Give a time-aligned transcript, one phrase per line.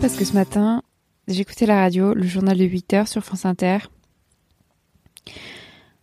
[0.00, 0.82] Parce que ce matin,
[1.28, 3.78] j'écoutais la radio, le journal de 8h sur France Inter.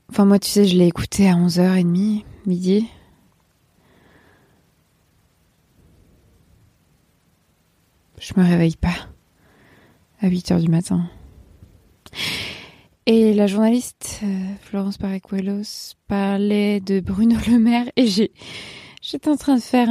[0.09, 2.87] Enfin, moi, tu sais, je l'ai écouté à 11h30, midi.
[8.19, 8.95] Je me réveille pas
[10.21, 11.09] à 8h du matin.
[13.05, 19.55] Et la journaliste euh, Florence Paracuelos parlait de Bruno Le Maire et j'étais en train
[19.55, 19.89] de faire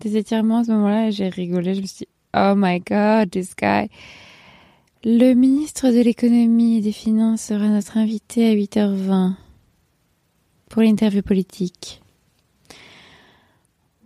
[0.00, 1.74] des étirements à ce moment-là et j'ai rigolé.
[1.74, 3.88] Je me suis dit, oh my god, this guy.
[5.04, 9.34] Le ministre de l'économie et des finances sera notre invité à 8h20
[10.68, 12.00] pour l'interview politique.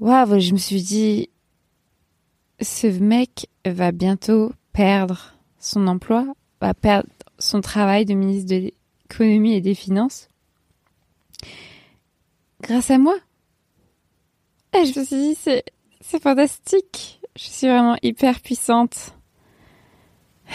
[0.01, 1.29] Waouh, je me suis dit,
[2.61, 6.27] ce mec va bientôt perdre son emploi,
[6.61, 8.73] va perdre son travail de ministre de
[9.09, 10.29] l'économie et des finances.
[12.63, 13.17] Grâce à moi.
[14.75, 15.65] Et je me suis dit, c'est,
[16.01, 17.21] c'est fantastique.
[17.37, 19.15] Je suis vraiment hyper puissante.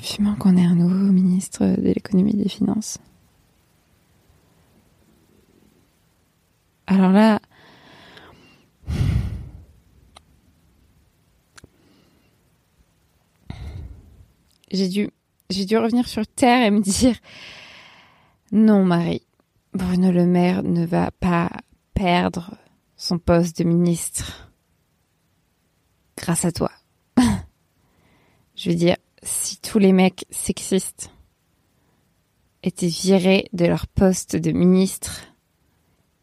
[0.00, 2.98] Vivement qu'on ait un nouveau ministre de l'économie et des finances.
[6.86, 7.40] Alors là,
[14.70, 15.10] j'ai dû,
[15.50, 17.16] j'ai dû revenir sur terre et me dire
[18.52, 19.26] non, Marie,
[19.74, 21.50] Bruno Le Maire ne va pas
[21.94, 22.54] perdre
[22.96, 24.51] son poste de ministre
[26.16, 26.70] grâce à toi.
[28.56, 31.10] Je veux dire, si tous les mecs sexistes
[32.62, 35.22] étaient virés de leur poste de ministre,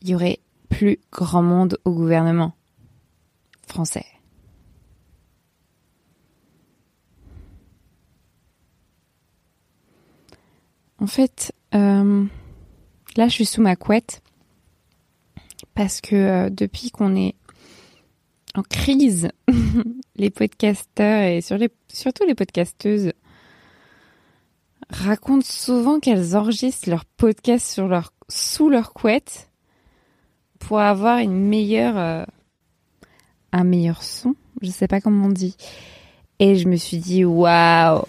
[0.01, 2.53] il y aurait plus grand monde au gouvernement
[3.67, 4.05] français.
[10.99, 12.25] En fait, euh,
[13.15, 14.21] là, je suis sous ma couette
[15.73, 17.35] parce que euh, depuis qu'on est
[18.63, 19.29] crise,
[20.15, 23.11] les podcasteurs et surtout les podcasteuses
[24.89, 29.49] racontent souvent qu'elles enregistrent leur podcast sur leur, sous leur couette
[30.59, 32.25] pour avoir une meilleure, euh,
[33.51, 34.35] un meilleur son.
[34.61, 35.55] Je sais pas comment on dit.
[36.39, 38.03] Et je me suis dit, waouh,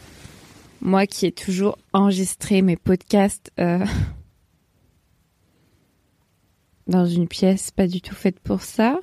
[0.80, 3.84] moi qui ai toujours enregistré mes podcasts euh,
[6.86, 8.98] dans une pièce pas du tout faite pour ça,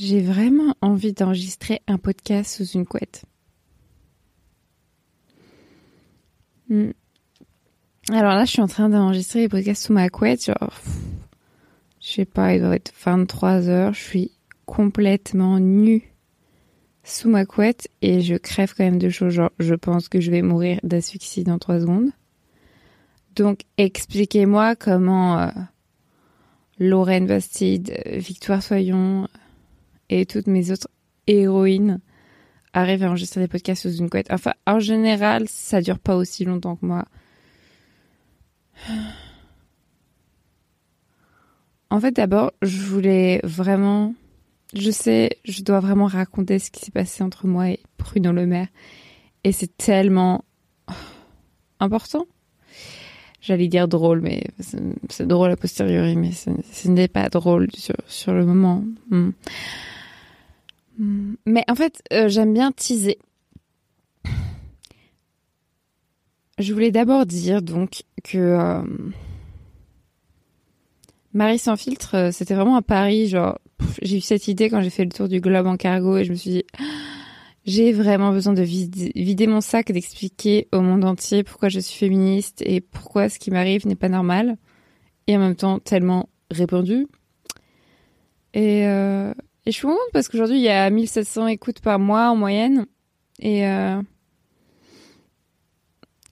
[0.00, 3.26] j'ai vraiment envie d'enregistrer un podcast sous une couette.
[6.70, 6.92] Hmm.
[8.10, 10.46] Alors là, je suis en train d'enregistrer les podcasts sous ma couette.
[10.46, 10.72] Genre,
[12.00, 13.92] je sais pas, il doit être 23 heures.
[13.92, 14.32] Je suis
[14.64, 16.14] complètement nue
[17.04, 19.28] sous ma couette et je crève quand même de chaud.
[19.28, 22.10] Genre, je pense que je vais mourir d'asphyxie dans 3 secondes.
[23.36, 25.50] Donc, expliquez-moi comment euh,
[26.78, 29.28] Lorraine Bastide, Victoire Soyon
[30.10, 30.88] et toutes mes autres
[31.26, 32.00] héroïnes
[32.74, 34.30] arrivent à enregistrer des podcasts sous une couette.
[34.30, 37.06] Enfin, en général, ça dure pas aussi longtemps que moi.
[41.88, 44.14] En fait, d'abord, je voulais vraiment
[44.74, 48.46] je sais, je dois vraiment raconter ce qui s'est passé entre moi et Bruno Le
[48.46, 48.68] Maire.
[49.44, 50.44] Et c'est tellement
[51.80, 52.26] important.
[53.40, 54.44] J'allais dire drôle, mais
[55.08, 57.68] c'est drôle a posteriori, mais ce, n'est pas drôle
[58.06, 58.84] sur, le moment.
[59.08, 59.30] Hmm.
[61.00, 61.36] Hmm.
[61.46, 63.18] Mais en fait, euh, j'aime bien teaser.
[66.58, 68.82] Je voulais d'abord dire donc que euh,
[71.32, 73.58] Marie sans filtre, euh, c'était vraiment à Paris, genre
[74.02, 76.32] j'ai eu cette idée quand j'ai fait le tour du globe en cargo et je
[76.32, 76.64] me suis dit,
[77.64, 82.62] j'ai vraiment besoin de vider, mon sac, d'expliquer au monde entier pourquoi je suis féministe
[82.66, 84.58] et pourquoi ce qui m'arrive n'est pas normal.
[85.28, 87.06] Et en même temps, tellement répandu.
[88.52, 88.84] Et,
[89.66, 92.86] et je suis contente parce qu'aujourd'hui, il y a 1700 écoutes par mois en moyenne.
[93.40, 94.00] Et, euh,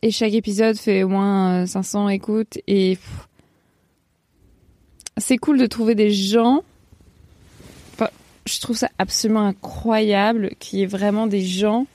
[0.02, 2.58] et chaque épisode fait au moins 500 écoutes.
[2.66, 2.98] Et
[5.16, 6.62] c'est cool de trouver des gens
[8.48, 11.86] je trouve ça absolument incroyable qu'il y ait vraiment des gens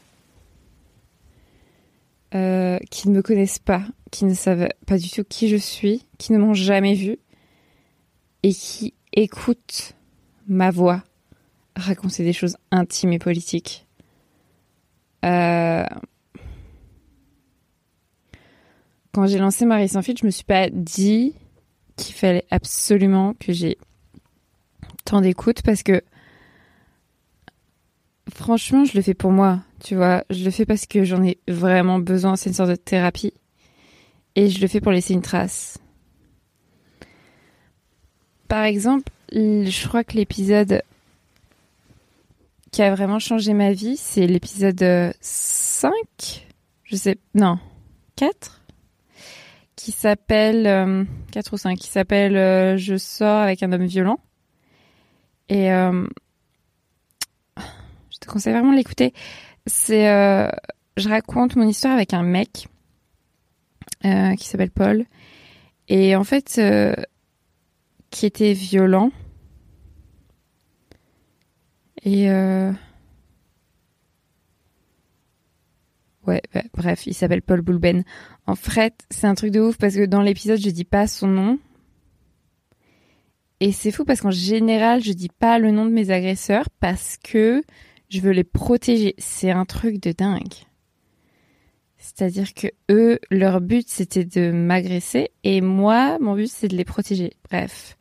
[2.36, 6.06] euh, qui ne me connaissent pas, qui ne savent pas du tout qui je suis,
[6.18, 7.18] qui ne m'ont jamais vu
[8.44, 9.94] et qui écoutent
[10.48, 11.04] ma voix
[11.76, 13.88] raconter des choses intimes et politiques.
[15.26, 15.86] Euh,
[19.14, 21.34] quand j'ai lancé Marie sans fil, je me suis pas dit
[21.96, 23.78] qu'il fallait absolument que j'ai
[25.06, 26.02] tant d'écoute parce que
[28.32, 30.24] Franchement, je le fais pour moi, tu vois.
[30.30, 32.36] Je le fais parce que j'en ai vraiment besoin.
[32.36, 33.34] C'est une sorte de thérapie.
[34.36, 35.78] Et je le fais pour laisser une trace.
[38.48, 40.82] Par exemple, je crois que l'épisode
[42.74, 45.94] qui a vraiment changé ma vie, c'est l'épisode 5,
[46.84, 47.60] je sais, non,
[48.16, 48.64] 4,
[49.76, 54.20] qui s'appelle, 4 ou 5, qui s'appelle Je sors avec un homme violent.
[55.50, 56.08] Et je
[58.20, 59.14] te conseille vraiment de l'écouter.
[59.68, 60.06] C'est,
[60.98, 62.68] je raconte mon histoire avec un mec
[64.02, 65.06] qui s'appelle Paul.
[65.90, 66.60] Et en fait,
[68.10, 69.12] qui était violent.
[72.04, 72.72] Et euh...
[76.28, 76.42] ouais,
[76.74, 78.04] bref, il s'appelle Paul Boulben.
[78.46, 81.28] En fait, c'est un truc de ouf parce que dans l'épisode, je dis pas son
[81.28, 81.60] nom.
[83.60, 87.18] Et c'est fou parce qu'en général, je dis pas le nom de mes agresseurs parce
[87.18, 87.64] que
[88.10, 89.16] je veux les protéger.
[89.18, 90.54] C'est un truc de dingue.
[91.98, 96.84] C'est-à-dire que eux, leur but c'était de m'agresser et moi, mon but c'est de les
[96.84, 97.32] protéger.
[97.50, 97.98] Bref.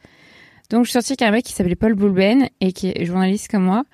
[0.72, 3.50] Donc je suis sortie avec un mec qui s'appelait Paul Boulben et qui est journaliste
[3.50, 3.84] comme moi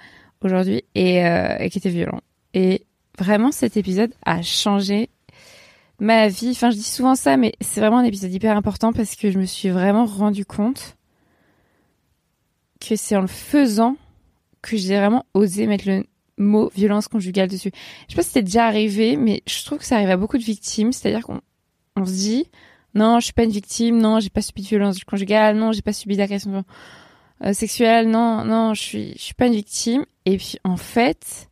[0.44, 2.20] aujourd'hui et, euh, et, qui était violent.
[2.54, 2.86] Et
[3.19, 5.10] vraiment cet épisode a changé
[5.98, 6.50] ma vie.
[6.52, 9.40] Enfin je dis souvent ça, mais c'est vraiment un épisode hyper important parce que je
[9.40, 10.96] me suis vraiment rendu compte
[12.80, 13.96] que c'est en le faisant
[14.62, 16.04] que j'ai vraiment osé mettre le
[16.36, 17.72] mot violence conjugale dessus.
[18.06, 20.38] Je sais pas si c'était déjà arrivé, mais je trouve que ça arrive à beaucoup
[20.38, 20.92] de victimes.
[20.92, 21.40] C'est-à-dire qu'on
[21.96, 22.46] on se dit,
[22.98, 25.82] non, je suis pas une victime, non, j'ai pas subi de violence conjugale, non, j'ai
[25.82, 26.64] pas subi d'agression
[27.44, 30.04] euh, sexuelle, non, non, je suis, je suis pas une victime.
[30.24, 31.48] Et puis en fait,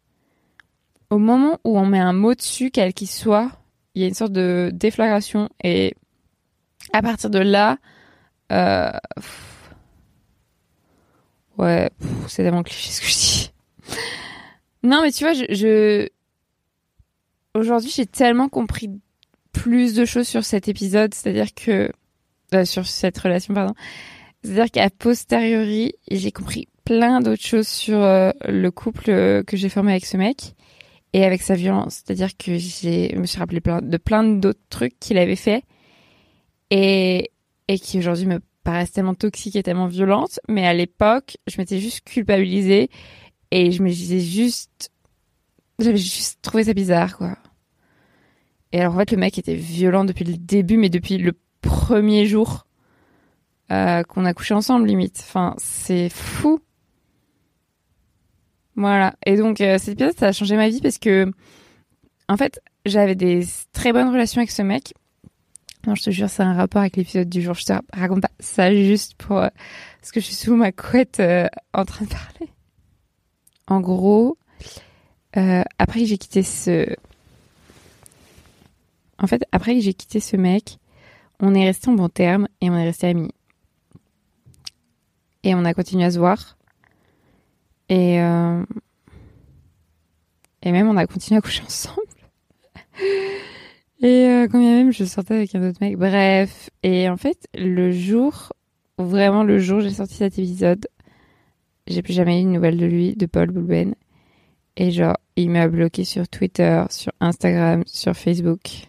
[1.09, 3.53] au moment où on met un mot dessus, quel qu'il soit,
[3.95, 5.95] il y a une sorte de déflagration et
[6.93, 7.79] à partir de là,
[8.51, 8.91] euh,
[11.59, 11.89] ouais,
[12.27, 13.53] c'est tellement cliché ce que je dis.
[14.83, 16.09] non, mais tu vois, je, je...
[17.55, 18.91] aujourd'hui j'ai tellement compris
[19.57, 21.91] plus de choses sur cet épisode, c'est-à-dire que
[22.55, 23.75] euh, sur cette relation, pardon.
[24.45, 29.71] C'est-à-dire qu'à posteriori, j'ai compris plein d'autres choses sur euh, le couple euh, que j'ai
[29.71, 30.55] formé avec ce mec
[31.15, 32.03] et avec sa violence.
[32.05, 35.65] C'est-à-dire que j'ai, je me suis rappelé plein, de plein d'autres trucs qu'il avait fait
[36.71, 37.31] et,
[37.67, 40.39] et qui aujourd'hui me paraissent tellement toxiques et tellement violentes.
[40.49, 42.91] Mais à l'époque, je m'étais juste culpabilisée
[43.51, 44.91] et je me disais juste,
[45.79, 47.39] j'avais juste trouvé ça bizarre, quoi.
[48.73, 52.27] Et alors en fait, le mec était violent depuis le début, mais depuis le premier
[52.27, 52.67] jour
[53.73, 55.25] euh, qu'on a couché ensemble, limite.
[55.27, 56.61] Enfin, c'est fou.
[58.77, 59.15] Voilà.
[59.25, 61.33] Et donc euh, cet épisode, ça a changé ma vie parce que,
[62.29, 64.95] en fait, j'avais des très bonnes relations avec ce mec.
[65.87, 67.55] Non, je te jure, c'est un rapport avec l'épisode du jour.
[67.55, 69.49] Je te raconte pas ça juste pour euh,
[70.01, 72.53] parce que je suis sous ma couette euh, en train de parler.
[73.69, 74.37] En gros,
[75.33, 76.87] après que j'ai quitté ce
[79.19, 80.79] en fait, après que j'ai quitté ce mec,
[81.41, 83.33] on est resté en bon terme et on est resté amis.
[85.43, 86.57] Et on a continué à se voir.
[87.89, 88.65] Et, euh,
[90.63, 92.01] et même on a continué à coucher ensemble.
[94.01, 95.97] et euh, quand même je sortais avec un autre mec.
[95.97, 96.71] Bref.
[96.83, 98.53] Et en fait, le jour,
[98.99, 100.87] vraiment le jour où j'ai sorti cet épisode,
[101.87, 103.95] j'ai plus jamais eu de nouvelles de lui, de Paul Boulben.
[104.77, 108.89] Et genre, il m'a bloqué sur Twitter, sur Instagram, sur Facebook.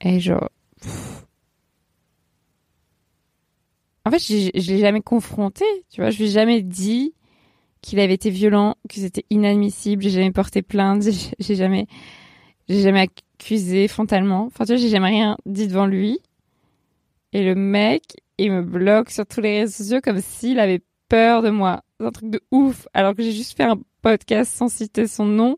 [0.00, 0.48] Et genre.
[4.04, 6.10] En fait, je, je l'ai jamais confronté, tu vois.
[6.10, 7.14] Je lui ai jamais dit
[7.82, 10.02] qu'il avait été violent, que c'était inadmissible.
[10.02, 11.02] J'ai jamais porté plainte.
[11.38, 11.86] J'ai jamais,
[12.68, 14.46] jamais accusé frontalement.
[14.46, 16.18] Enfin, tu vois, j'ai jamais rien dit devant lui.
[17.32, 18.02] Et le mec,
[18.38, 21.82] il me bloque sur tous les réseaux sociaux comme s'il avait peur de moi.
[21.98, 22.88] C'est un truc de ouf.
[22.94, 25.56] Alors que j'ai juste fait un podcast sans citer son nom.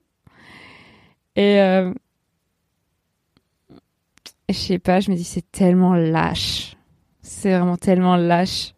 [1.37, 1.93] Et euh,
[4.53, 6.77] je sais pas, je me dis c'est tellement lâche.
[7.23, 8.75] C'est vraiment tellement lâche.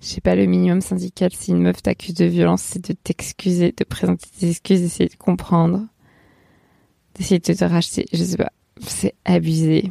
[0.00, 3.72] Je sais pas, le minimum syndical, si une meuf t'accuse de violence, c'est de t'excuser,
[3.76, 5.86] de présenter tes excuses, d'essayer de comprendre,
[7.14, 8.06] d'essayer de te racheter.
[8.12, 9.90] Je sais pas, c'est abusé.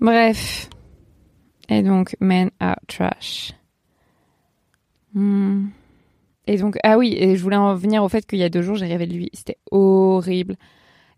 [0.00, 0.68] Bref.
[1.68, 3.52] Et donc, men are trash.
[5.14, 5.68] Hmm.
[6.46, 8.62] Et donc, ah oui, et je voulais en venir au fait qu'il y a deux
[8.62, 9.30] jours, j'ai rêvé de lui.
[9.32, 10.56] C'était horrible.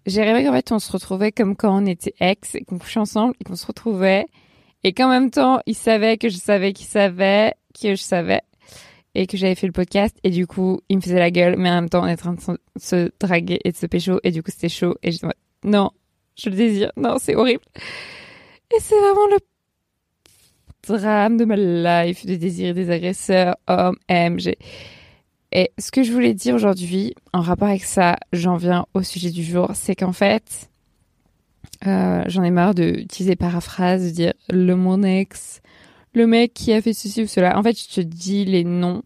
[0.07, 3.01] J'ai rêvé qu'en fait, on se retrouvait comme quand on était ex et qu'on couchait
[3.01, 4.27] ensemble et qu'on se retrouvait.
[4.85, 8.41] Et qu'en même temps, il savait que je savais qu'il savait, que je savais
[9.15, 10.17] et que j'avais fait le podcast.
[10.25, 12.37] Et du coup, il me faisait la gueule, mais en même temps, on était en
[12.37, 14.21] train de se draguer et de se pécho.
[14.23, 14.97] Et du coup, c'était chaud.
[15.03, 15.33] Et je disais,
[15.65, 15.91] non,
[16.37, 16.93] je le désire.
[16.97, 17.65] Non, c'est horrible.
[17.77, 19.39] Et c'est vraiment le
[20.87, 24.39] drame de ma life de désirer des agresseurs, hommes, M.
[25.53, 29.31] Et ce que je voulais dire aujourd'hui, en rapport avec ça, j'en viens au sujet
[29.31, 30.69] du jour, c'est qu'en fait,
[31.87, 35.63] euh, j'en ai marre d'utiliser paraphrase, de dire le mon ex,
[36.13, 37.59] le mec qui a fait ceci ou cela.
[37.59, 39.03] En fait, je te dis les noms.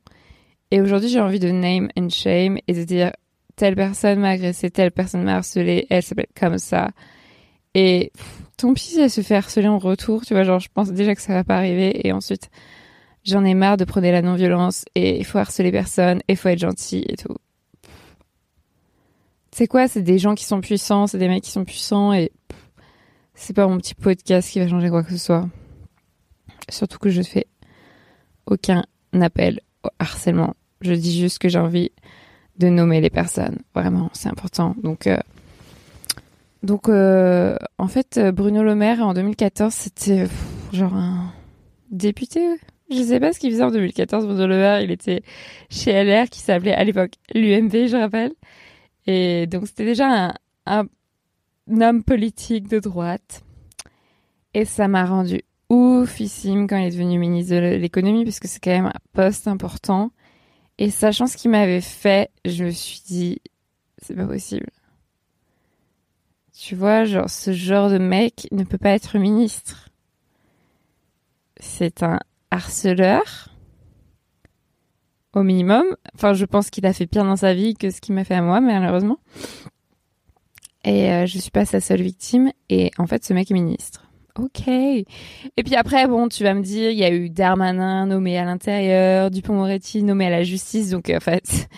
[0.70, 3.12] Et aujourd'hui, j'ai envie de name and shame et de dire
[3.56, 6.90] telle personne m'a agressé, telle personne m'a harcelé, elle s'appelle comme ça.
[7.74, 8.10] Et
[8.56, 11.22] ton pis, elle se fait harceler en retour, tu vois, genre, je pense déjà que
[11.22, 12.06] ça va pas arriver.
[12.06, 12.50] Et ensuite,
[13.24, 16.48] j'en ai marre de prôner la non-violence et il faut harceler personne et il faut
[16.48, 17.36] être gentil et tout.
[19.52, 19.86] C'est quoi?
[19.86, 22.32] C'est des gens qui sont puissants, c'est des mecs qui sont puissants et
[23.34, 25.48] c'est pas mon petit podcast qui va changer quoi que ce soit.
[26.68, 27.46] Surtout que je fais
[28.46, 28.84] aucun
[29.20, 30.54] appel au harcèlement.
[30.80, 31.92] Je dis juste que j'ai envie
[32.58, 33.58] de nommer les personnes.
[33.74, 34.74] Vraiment, c'est important.
[34.82, 35.18] Donc, euh,
[36.62, 40.26] donc euh, en fait, Bruno Le Maire, en 2014, c'était
[40.72, 41.32] genre un
[41.90, 42.40] député.
[42.94, 44.26] Je sais pas ce qu'il faisait en 2014.
[44.26, 45.22] Bruno Le Maire, il était
[45.70, 48.32] chez LR, qui s'appelait à l'époque l'UMP, je rappelle.
[49.06, 50.34] Et donc, c'était déjà un,
[50.66, 50.86] un,
[51.80, 53.42] homme politique de droite.
[54.54, 58.60] Et ça m'a rendu oufissime quand il est devenu ministre de l'économie, parce que c'est
[58.60, 60.12] quand même un poste important.
[60.78, 63.40] Et sachant ce qu'il m'avait fait, je me suis dit,
[63.98, 64.68] c'est pas possible.
[66.52, 69.88] Tu vois, genre, ce genre de mec ne peut pas être ministre.
[71.58, 72.20] C'est un
[72.52, 73.48] harceleur,
[75.34, 75.84] au minimum.
[76.14, 78.34] Enfin, je pense qu'il a fait pire dans sa vie que ce qu'il m'a fait
[78.34, 79.18] à moi, malheureusement.
[80.84, 82.52] Et euh, je suis pas sa seule victime.
[82.68, 84.06] Et en fait, ce mec est ministre.
[84.38, 84.68] Ok.
[84.68, 85.06] Et
[85.64, 89.30] puis après, bon, tu vas me dire, il y a eu Darmanin nommé à l'intérieur,
[89.30, 90.90] Dupont-Moretti nommé à la justice.
[90.90, 91.68] Donc, en fait,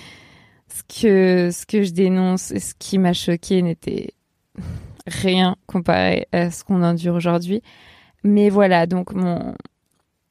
[0.68, 4.10] ce que, ce que je dénonce et ce qui m'a choqué n'était
[5.06, 7.62] rien comparé à ce qu'on endure aujourd'hui.
[8.24, 9.54] Mais voilà, donc mon,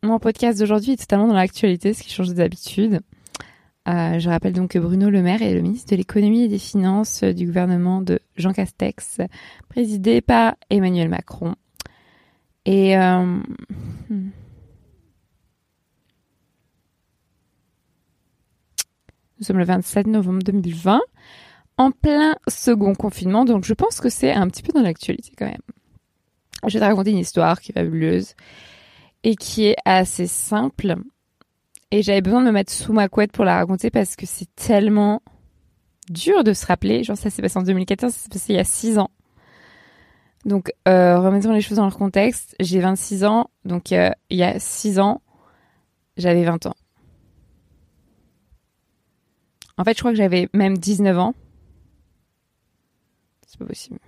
[0.04, 3.00] mon podcast d'aujourd'hui est totalement dans l'actualité, ce qui change d'habitude.
[3.88, 6.60] Euh, je rappelle donc que Bruno Le Maire est le ministre de l'économie et des
[6.60, 9.20] finances du gouvernement de Jean Castex,
[9.70, 11.56] présidé par Emmanuel Macron.
[12.66, 13.40] Et euh,
[14.10, 14.30] hmm.
[19.40, 21.02] nous sommes le 27 novembre 2020,
[21.78, 25.48] en plein second confinement, donc je pense que c'est un petit peu dans l'actualité quand
[25.48, 25.62] même.
[26.66, 28.36] Je vais te raconter une histoire qui est fabuleuse
[29.24, 30.96] et qui est assez simple.
[31.92, 34.54] Et j'avais besoin de me mettre sous ma couette pour la raconter parce que c'est
[34.56, 35.22] tellement
[36.10, 37.04] dur de se rappeler.
[37.04, 39.12] Genre ça s'est passé en 2014, ça s'est passé il y a 6 ans.
[40.46, 42.56] Donc, euh, remettons les choses dans leur contexte.
[42.60, 45.22] J'ai 26 ans, donc euh, il y a 6 ans,
[46.18, 46.76] j'avais 20 ans.
[49.78, 51.34] En fait, je crois que j'avais même 19 ans.
[53.48, 54.00] C'est pas possible.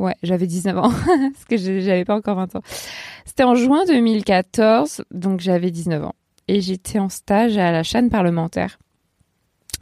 [0.00, 2.62] Ouais, j'avais 19 ans, parce que j'avais pas encore 20 ans.
[3.26, 6.14] C'était en juin 2014, donc j'avais 19 ans.
[6.48, 8.78] Et j'étais en stage à la chaîne parlementaire.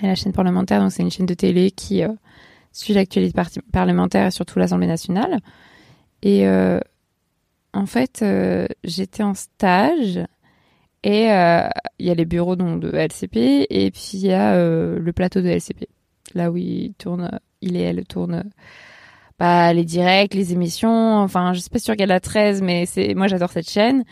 [0.03, 2.03] Et la chaîne parlementaire, donc c'est une chaîne de télé qui...
[2.03, 2.13] Euh,
[2.71, 3.41] suis l'actualité
[3.73, 5.41] parlementaire et surtout l'Assemblée nationale.
[6.23, 6.79] Et euh,
[7.73, 10.21] en fait, euh, j'étais en stage
[11.03, 15.13] et il y a les bureaux donc, de LCP et puis il y a le
[15.13, 15.89] plateau de LCP,
[16.35, 18.45] là où il tourne, il et elle tournent
[19.39, 21.17] bah, les directs, les émissions.
[21.19, 24.05] Enfin, je sais pas tu regardes la 13, mais c'est moi j'adore cette chaîne.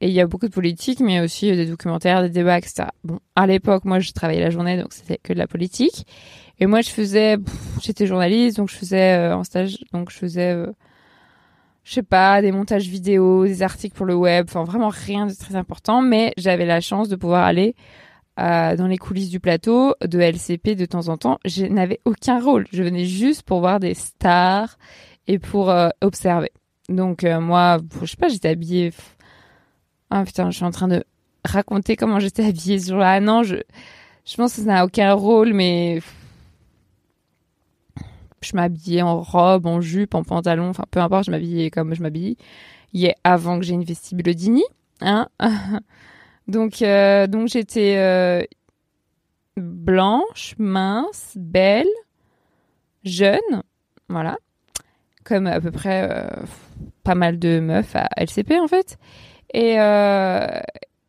[0.00, 2.88] Et il y a beaucoup de politique, mais aussi des documentaires, des débats, etc.
[3.04, 6.06] Bon, à l'époque, moi, je travaillais la journée, donc c'était que de la politique.
[6.58, 7.36] Et moi, je faisais,
[7.80, 10.66] j'étais journaliste, donc je faisais euh, en stage, donc je faisais, euh,
[11.84, 15.32] je sais pas, des montages vidéo, des articles pour le web, enfin vraiment rien de
[15.32, 17.74] très important, mais j'avais la chance de pouvoir aller
[18.40, 21.38] euh, dans les coulisses du plateau de LCP de temps en temps.
[21.44, 24.76] Je n'avais aucun rôle, je venais juste pour voir des stars
[25.26, 26.50] et pour euh, observer.
[26.88, 28.92] Donc moi, je sais pas, j'étais habillée.
[30.10, 31.02] Ah putain, je suis en train de
[31.44, 33.20] raconter comment j'étais habillée ce jour-là.
[33.20, 33.56] Non, je,
[34.24, 36.00] je pense que ça n'a aucun rôle, mais
[38.44, 42.02] je m'habillais en robe, en jupe, en pantalon, enfin peu importe, je m'habillais comme je
[42.02, 42.36] m'habille.
[42.94, 44.34] est avant que j'ai une vestibule
[45.00, 45.28] hein.
[46.48, 48.42] donc euh, donc j'étais euh,
[49.56, 51.88] blanche, mince, belle,
[53.04, 53.62] jeune,
[54.08, 54.36] voilà,
[55.24, 56.28] comme à peu près euh,
[57.02, 58.98] pas mal de meufs à LCP en fait.
[59.52, 59.78] Et,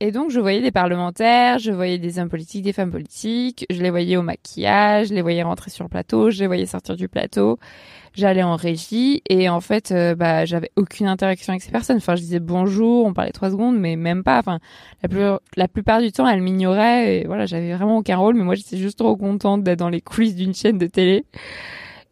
[0.02, 3.82] et donc, je voyais des parlementaires, je voyais des hommes politiques, des femmes politiques, je
[3.82, 6.96] les voyais au maquillage, je les voyais rentrer sur le plateau, je les voyais sortir
[6.96, 7.58] du plateau.
[8.16, 11.98] J'allais en régie et en fait, euh, bah, j'avais aucune interaction avec ces personnes.
[11.98, 14.40] Enfin, je disais bonjour, on parlait trois secondes, mais même pas.
[14.40, 14.60] Enfin,
[15.04, 15.24] la, plus,
[15.58, 18.36] la plupart du temps, elles m'ignoraient et voilà, j'avais vraiment aucun rôle.
[18.36, 21.26] Mais moi, j'étais juste trop contente d'être dans les coulisses d'une chaîne de télé.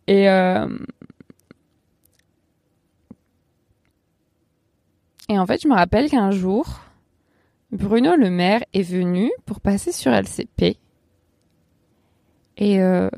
[0.07, 0.67] Et euh...
[5.29, 6.81] et en fait, je me rappelle qu'un jour
[7.72, 10.77] Bruno Le Maire est venu pour passer sur LCP.
[12.57, 13.10] Et, euh,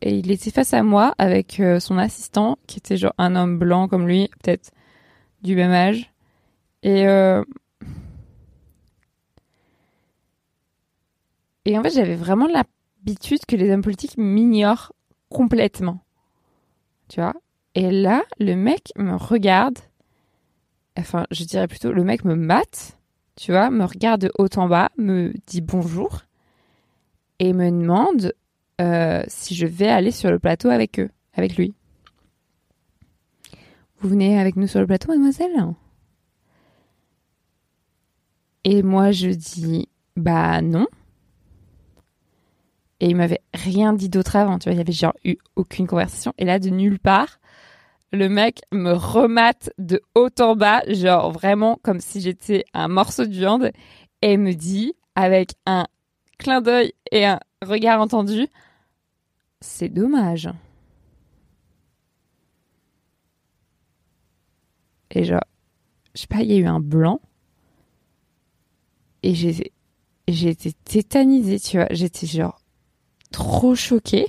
[0.00, 3.58] et il était face à moi avec euh, son assistant, qui était genre un homme
[3.58, 4.70] blanc comme lui, peut-être
[5.42, 6.12] du même âge.
[6.82, 7.42] Et, euh,
[11.64, 14.92] et en fait, j'avais vraiment l'habitude que les hommes politiques m'ignorent
[15.28, 16.00] complètement.
[17.08, 17.34] Tu vois?
[17.74, 19.78] Et là, le mec me regarde.
[20.96, 22.98] Enfin, je dirais plutôt, le mec me mate,
[23.36, 26.22] tu vois, me regarde de haut en bas, me dit bonjour
[27.38, 28.32] et me demande
[28.80, 31.74] euh, si je vais aller sur le plateau avec eux, avec lui.
[34.00, 35.74] Vous venez avec nous sur le plateau, mademoiselle?
[38.64, 40.86] Et moi, je dis, bah non.
[43.00, 45.86] Et il m'avait rien dit d'autre avant, tu vois, il y avait genre eu aucune
[45.86, 46.32] conversation.
[46.38, 47.38] Et là, de nulle part,
[48.12, 53.24] le mec me remate de haut en bas, genre vraiment comme si j'étais un morceau
[53.24, 53.70] de viande,
[54.22, 55.86] et me dit, avec un
[56.38, 58.48] clin d'œil et un regard entendu,
[59.60, 60.48] c'est dommage.
[65.10, 65.44] Et genre,
[66.14, 67.20] je sais pas, il y a eu un blanc.
[69.22, 69.72] Et j'ai,
[70.26, 71.88] été tétanisée, tu vois.
[71.90, 72.60] J'étais genre
[73.32, 74.28] trop choquée.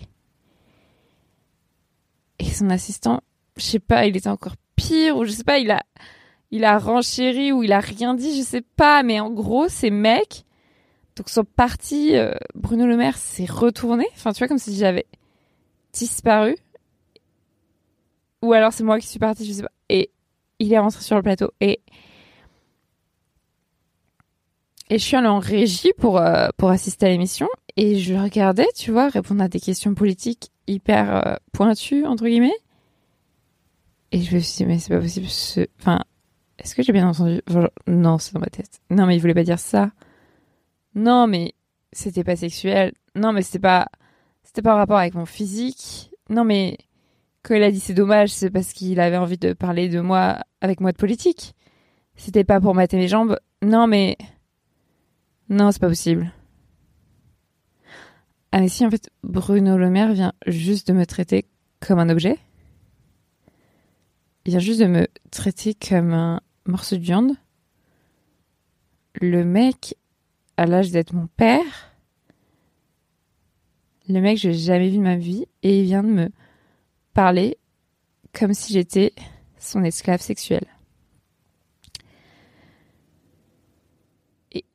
[2.39, 3.21] Et son assistant,
[3.57, 5.83] je sais pas, il était encore pire, ou je sais pas, il a,
[6.51, 9.03] il a renchéri ou il a rien dit, je sais pas.
[9.03, 10.45] Mais en gros, ces mecs,
[11.15, 14.05] donc sont partis, euh, Bruno Le Maire s'est retourné.
[14.13, 15.05] Enfin, tu vois, comme si j'avais
[16.05, 16.55] disparu.
[18.41, 19.71] Ou alors c'est moi qui suis partie, je sais pas.
[19.89, 20.11] Et
[20.59, 21.51] il est rentré sur le plateau.
[21.59, 21.81] Et,
[24.89, 27.47] et je suis allée en régie pour, euh, pour assister à l'émission.
[27.75, 32.57] Et je regardais, tu vois, répondre à des questions politiques hyper euh, pointues, entre guillemets.
[34.11, 35.27] Et je me suis dit, mais c'est pas possible.
[35.27, 35.67] Ce...
[35.79, 36.01] Enfin,
[36.57, 37.41] est-ce que j'ai bien entendu?
[37.87, 38.79] Non, c'est dans ma tête.
[38.89, 39.91] Non, mais il voulait pas dire ça.
[40.95, 41.53] Non, mais
[41.91, 42.93] c'était pas sexuel.
[43.15, 43.87] Non, mais c'était pas,
[44.49, 46.09] c'était pas en rapport avec mon physique.
[46.31, 46.79] Non, mais
[47.43, 50.39] quand il a dit c'est dommage, c'est parce qu'il avait envie de parler de moi
[50.59, 51.53] avec moi de politique.
[52.15, 53.37] C'était pas pour mater mes jambes.
[53.61, 54.17] Non, mais.
[55.49, 56.33] Non, c'est pas possible.
[58.51, 61.45] Ah, mais si, en fait, Bruno Le Maire vient juste de me traiter
[61.79, 62.39] comme un objet.
[64.45, 67.33] Il vient juste de me traiter comme un morceau de viande.
[69.21, 69.93] Le mec
[70.57, 71.88] a l'âge d'être mon père.
[74.09, 75.45] Le mec, je l'ai jamais vu de ma vie.
[75.61, 76.29] Et il vient de me
[77.13, 77.57] parler
[78.33, 79.13] comme si j'étais
[79.57, 80.65] son esclave sexuel.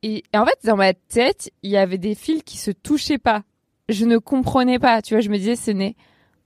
[0.03, 3.43] Et, en fait, dans ma tête, il y avait des fils qui se touchaient pas.
[3.89, 5.03] Je ne comprenais pas.
[5.03, 5.97] Tu vois, je me disais, ce n'est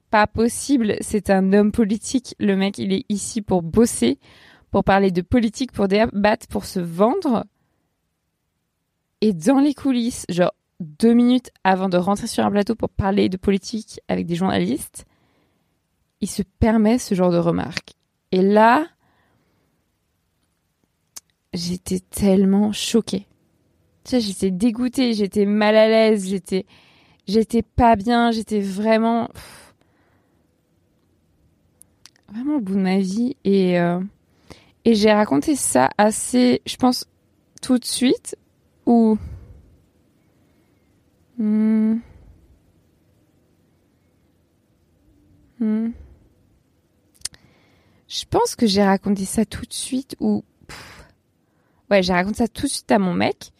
[0.09, 0.95] pas possible.
[1.01, 2.35] C'est un homme politique.
[2.39, 4.17] Le mec, il est ici pour bosser,
[4.71, 7.45] pour parler de politique, pour débattre, pour se vendre.
[9.21, 13.29] Et dans les coulisses, genre deux minutes avant de rentrer sur un plateau pour parler
[13.29, 15.05] de politique avec des journalistes,
[16.21, 17.93] il se permet ce genre de remarques.
[18.31, 18.87] Et là,
[21.53, 23.25] j'étais tellement choquée.
[24.03, 26.65] Tu sais, j'étais dégoûtée, j'étais mal à l'aise, j'étais,
[27.27, 29.29] j'étais pas bien, j'étais vraiment,
[32.31, 33.35] vraiment au bout de ma vie.
[33.43, 33.99] Et, euh,
[34.85, 37.05] et j'ai raconté ça assez, je pense,
[37.61, 38.37] tout de suite,
[38.85, 39.17] ou.
[41.39, 41.99] Hmm.
[45.59, 45.91] Hmm.
[48.09, 50.43] Je pense que j'ai raconté ça tout de suite ou
[51.89, 53.51] ouais, j'ai raconté ça tout de suite à mon mec,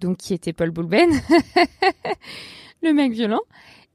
[0.00, 1.08] donc qui était Paul Boulben,
[2.82, 3.40] le mec violent.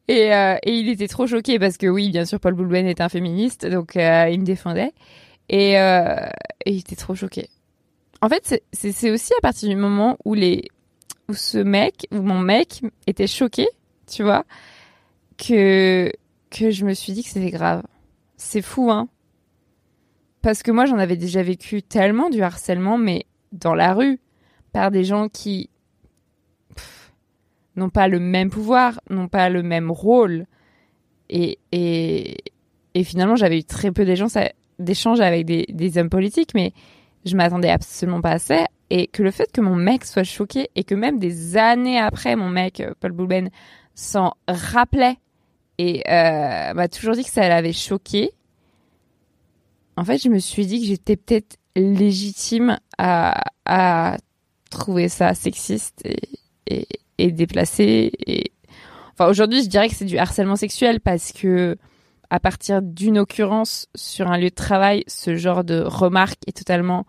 [0.07, 2.99] Et, euh, et, il était trop choqué parce que oui, bien sûr, Paul Boulben est
[2.99, 4.91] un féministe, donc euh, il me défendait.
[5.49, 6.25] Et, euh,
[6.65, 7.47] et, il était trop choqué.
[8.21, 10.63] En fait, c'est aussi à partir du moment où les
[11.29, 13.67] où ce mec, où mon mec était choqué,
[14.07, 14.43] tu vois,
[15.37, 16.11] que
[16.49, 17.83] que je me suis dit que c'était grave.
[18.35, 19.07] C'est fou, hein
[20.41, 24.19] parce que moi, j'en avais déjà vécu tellement du harcèlement, mais dans la rue,
[24.71, 25.69] par des gens qui
[27.75, 30.45] n'ont pas le même pouvoir, n'ont pas le même rôle.
[31.29, 32.37] Et, et,
[32.93, 36.73] et finalement, j'avais eu très peu d'échanges avec des, des, hommes politiques, mais
[37.25, 38.65] je m'attendais absolument pas à ça.
[38.89, 42.36] Et que le fait que mon mec soit choqué et que même des années après,
[42.36, 43.49] mon mec, euh, Paul Boulben,
[43.93, 45.17] s'en rappelait
[45.78, 48.34] et euh, m'a toujours dit que ça l'avait choqué
[49.99, 54.15] en fait, je me suis dit que j'étais peut-être légitime à, à,
[54.71, 56.08] trouver ça sexiste
[56.67, 58.13] et, et, déplacé.
[58.25, 58.54] Et...
[59.12, 61.75] Enfin, aujourd'hui, je dirais que c'est du harcèlement sexuel parce que
[62.30, 67.06] à partir d'une occurrence sur un lieu de travail, ce genre de remarque est totalement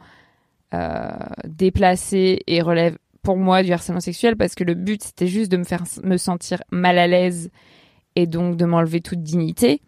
[1.44, 5.56] déplacé et relève pour moi du harcèlement sexuel parce que le but c'était juste de
[5.56, 7.50] me faire me sentir mal à l'aise
[8.16, 9.82] et donc de m'enlever toute dignité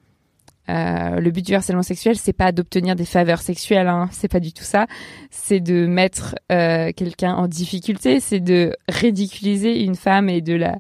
[0.69, 4.39] Euh, le but du harcèlement sexuel, c'est pas d'obtenir des faveurs sexuelles, hein, c'est pas
[4.39, 4.87] du tout ça.
[5.31, 10.77] C'est de mettre euh, quelqu'un en difficulté, c'est de ridiculiser une femme et de la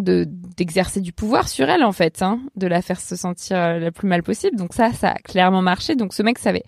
[0.00, 0.24] de
[0.56, 3.90] d'exercer du pouvoir sur elle en fait, hein, de la faire se sentir euh, la
[3.92, 4.56] plus mal possible.
[4.56, 5.94] Donc ça, ça a clairement marché.
[5.94, 6.64] Donc ce mec savait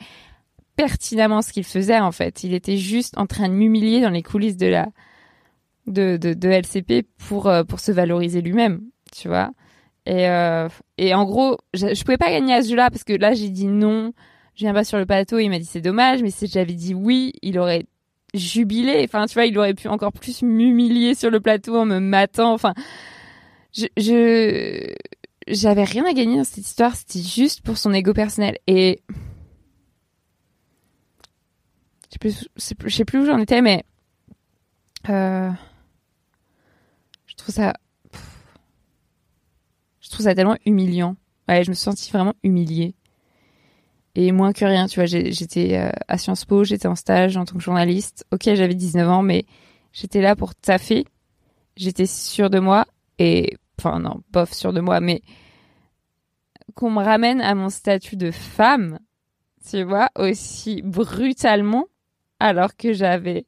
[0.76, 2.44] pertinemment ce qu'il faisait en fait.
[2.44, 4.88] Il était juste en train de m'humilier dans les coulisses de la
[5.86, 8.82] de, de, de LCP pour pour se valoriser lui-même,
[9.12, 9.50] tu vois.
[10.06, 13.14] Et, euh, et en gros, je, je pouvais pas gagner à ce jeu-là parce que
[13.14, 14.12] là, j'ai dit non.
[14.54, 15.38] Je viens pas sur le plateau.
[15.38, 17.86] Il m'a dit c'est dommage, mais si j'avais dit oui, il aurait
[18.34, 19.02] jubilé.
[19.04, 22.52] Enfin, tu vois, il aurait pu encore plus m'humilier sur le plateau en me matant.
[22.52, 22.74] Enfin,
[23.72, 24.92] je, je
[25.48, 26.94] j'avais rien à gagner dans cette histoire.
[26.94, 28.58] C'était juste pour son ego personnel.
[28.66, 29.00] Et
[32.30, 33.84] plus, je sais plus où j'en étais, mais
[35.08, 35.50] euh,
[37.26, 37.74] je trouve ça
[40.14, 41.16] trouve ça tellement humiliant.
[41.48, 42.94] Ouais, je me suis sentie vraiment humiliée.
[44.14, 47.44] Et moins que rien, tu vois, j'étais euh, à Sciences Po, j'étais en stage en
[47.44, 48.24] tant que journaliste.
[48.30, 49.44] Ok, j'avais 19 ans, mais
[49.92, 51.04] j'étais là pour taffer.
[51.76, 52.86] J'étais sûre de moi
[53.18, 55.22] et, enfin non, bof sûre de moi, mais
[56.76, 59.00] qu'on me ramène à mon statut de femme,
[59.68, 61.86] tu vois, aussi brutalement,
[62.44, 63.46] alors que j'avais,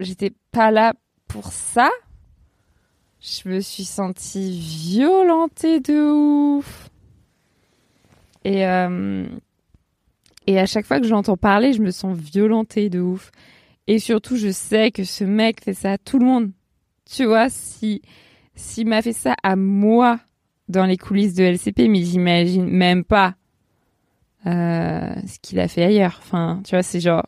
[0.00, 0.92] j'étais pas là
[1.28, 1.90] pour ça,
[3.20, 6.90] je me suis sentie violentée de ouf.
[8.44, 9.26] Et, euh,
[10.46, 13.30] et à chaque fois que j'entends parler, je me sens violentée de ouf.
[13.86, 16.50] Et surtout, je sais que ce mec fait ça à tout le monde.
[17.10, 18.02] Tu vois, si
[18.54, 20.20] s'il m'a fait ça à moi
[20.68, 23.36] dans les coulisses de LCP, mais j'imagine même pas
[24.46, 26.18] euh, ce qu'il a fait ailleurs.
[26.22, 27.26] Enfin, tu vois, c'est genre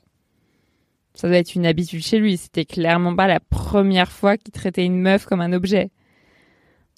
[1.15, 2.37] ça doit être une habitude chez lui.
[2.37, 5.91] C'était clairement pas la première fois qu'il traitait une meuf comme un objet.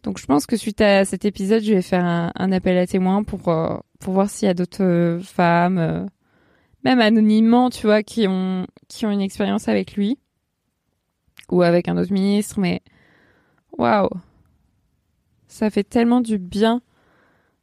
[0.03, 3.25] Donc je pense que suite à cet épisode, je vais faire un, appel à témoins
[3.25, 6.09] pour euh, pour voir s'il y a d'autres euh, femmes,
[6.85, 10.19] même anonymement, tu vois, qui ont qui ont une expérience avec lui
[11.51, 12.61] ou avec un autre ministre.
[12.61, 12.83] Mais
[13.77, 14.09] waouh,
[15.47, 16.81] ça fait tellement du bien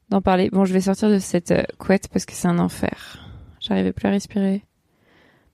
[0.10, 0.50] d'en parler.
[0.52, 3.20] Bon, je vais sortir de cette couette parce que c'est un enfer.
[3.60, 4.66] J'arrivais plus à respirer.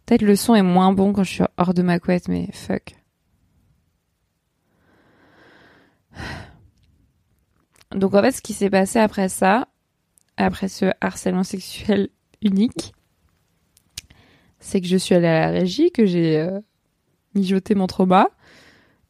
[0.06, 2.96] Peut-être le son est moins bon quand je suis hors de ma couette, mais fuck.
[7.96, 9.68] Donc en fait, ce qui s'est passé après ça,
[10.38, 12.10] après ce harcèlement sexuel
[12.42, 12.94] unique,
[14.60, 16.60] c'est que je suis allée à la régie, que j'ai euh,
[17.36, 18.30] mijoté mon trauma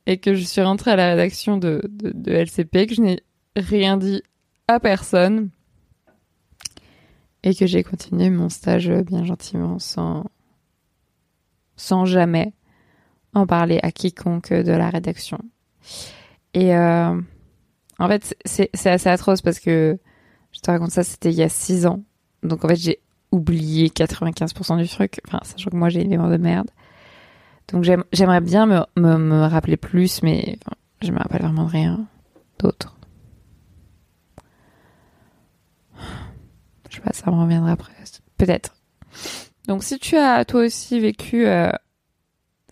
[0.05, 1.81] et que je suis rentrée à la rédaction de
[2.25, 3.23] LCP, que je n'ai
[3.55, 4.21] rien dit
[4.69, 5.49] à personne
[7.41, 10.25] et que j'ai continué mon stage bien gentiment sans
[11.75, 12.53] sans jamais
[13.33, 15.39] en parler à quiconque de la rédaction.
[16.53, 17.19] Et euh,
[17.97, 19.97] en fait, c'est assez atroce parce que
[20.51, 22.03] je te raconte ça, c'était il y a 6 ans.
[22.43, 22.99] Donc en fait, j'ai
[23.31, 25.19] oublié 95% du truc.
[25.27, 26.69] Enfin, sachant que moi, j'ai une mémoire de merde.
[27.71, 30.59] Donc j'aimerais bien me, me, me, rappeler plus, mais
[31.01, 32.07] je me rappelle vraiment de rien
[32.59, 32.98] d'autre.
[36.99, 37.93] Sais pas, ça me reviendra après.
[38.37, 38.75] Peut-être.
[39.67, 41.71] Donc si tu as toi aussi vécu euh,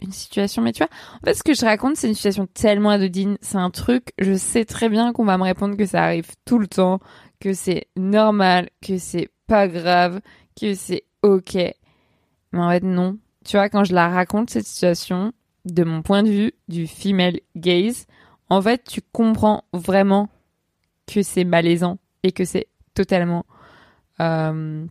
[0.01, 0.89] une situation, mais tu vois,
[1.21, 4.33] en fait ce que je raconte c'est une situation tellement anodine, c'est un truc, je
[4.33, 6.99] sais très bien qu'on va me répondre que ça arrive tout le temps,
[7.39, 10.21] que c'est normal, que c'est pas grave,
[10.59, 11.55] que c'est ok.
[11.55, 13.17] Mais en fait non.
[13.45, 15.33] Tu vois, quand je la raconte cette situation,
[15.65, 18.07] de mon point de vue, du female gaze,
[18.49, 20.29] en fait tu comprends vraiment
[21.05, 23.45] que c'est malaisant et que c'est totalement...
[24.21, 24.85] Euh,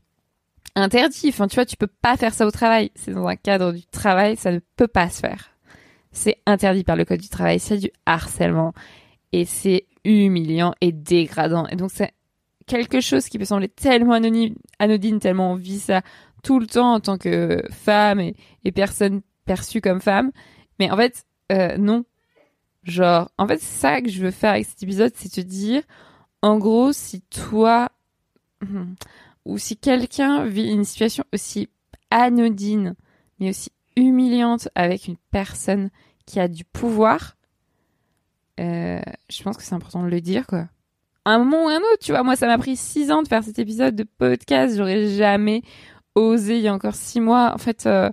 [0.74, 1.28] interdit.
[1.28, 2.90] Enfin, tu vois, tu peux pas faire ça au travail.
[2.94, 5.50] C'est dans un cadre du travail, ça ne peut pas se faire.
[6.12, 7.58] C'est interdit par le code du travail.
[7.60, 8.72] C'est du harcèlement.
[9.32, 11.66] Et c'est humiliant et dégradant.
[11.66, 12.12] Et donc, c'est
[12.66, 16.02] quelque chose qui peut sembler tellement anonyme, anodine, tellement on vit ça
[16.42, 18.34] tout le temps en tant que femme et,
[18.72, 20.30] personne perçue comme femme.
[20.78, 22.04] Mais en fait, euh, non.
[22.84, 25.82] Genre, en fait, c'est ça que je veux faire avec cet épisode, c'est te dire,
[26.42, 27.90] en gros, si toi,
[29.44, 31.68] ou si quelqu'un vit une situation aussi
[32.10, 32.94] anodine,
[33.38, 35.90] mais aussi humiliante avec une personne
[36.26, 37.36] qui a du pouvoir,
[38.60, 39.00] euh,
[39.30, 40.68] je pense que c'est important de le dire, quoi.
[41.24, 43.44] un moment ou un autre, tu vois, moi, ça m'a pris six ans de faire
[43.44, 45.62] cet épisode de podcast, j'aurais jamais
[46.14, 47.52] osé il y a encore six mois.
[47.54, 48.10] En fait, euh,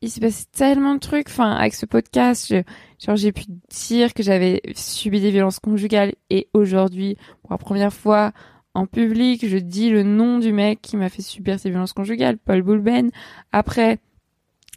[0.00, 2.54] il s'est passé tellement de trucs, enfin, avec ce podcast,
[2.98, 7.92] genre, j'ai pu dire que j'avais subi des violences conjugales et aujourd'hui, pour la première
[7.92, 8.32] fois,
[8.76, 12.36] en public, je dis le nom du mec qui m'a fait subir ces violences conjugales,
[12.36, 13.10] Paul Boulben.
[13.50, 13.98] Après,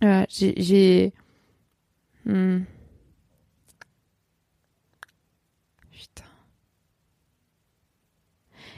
[0.06, 1.12] euh, j'ai...
[2.26, 2.60] Hmm.
[5.92, 6.24] Putain.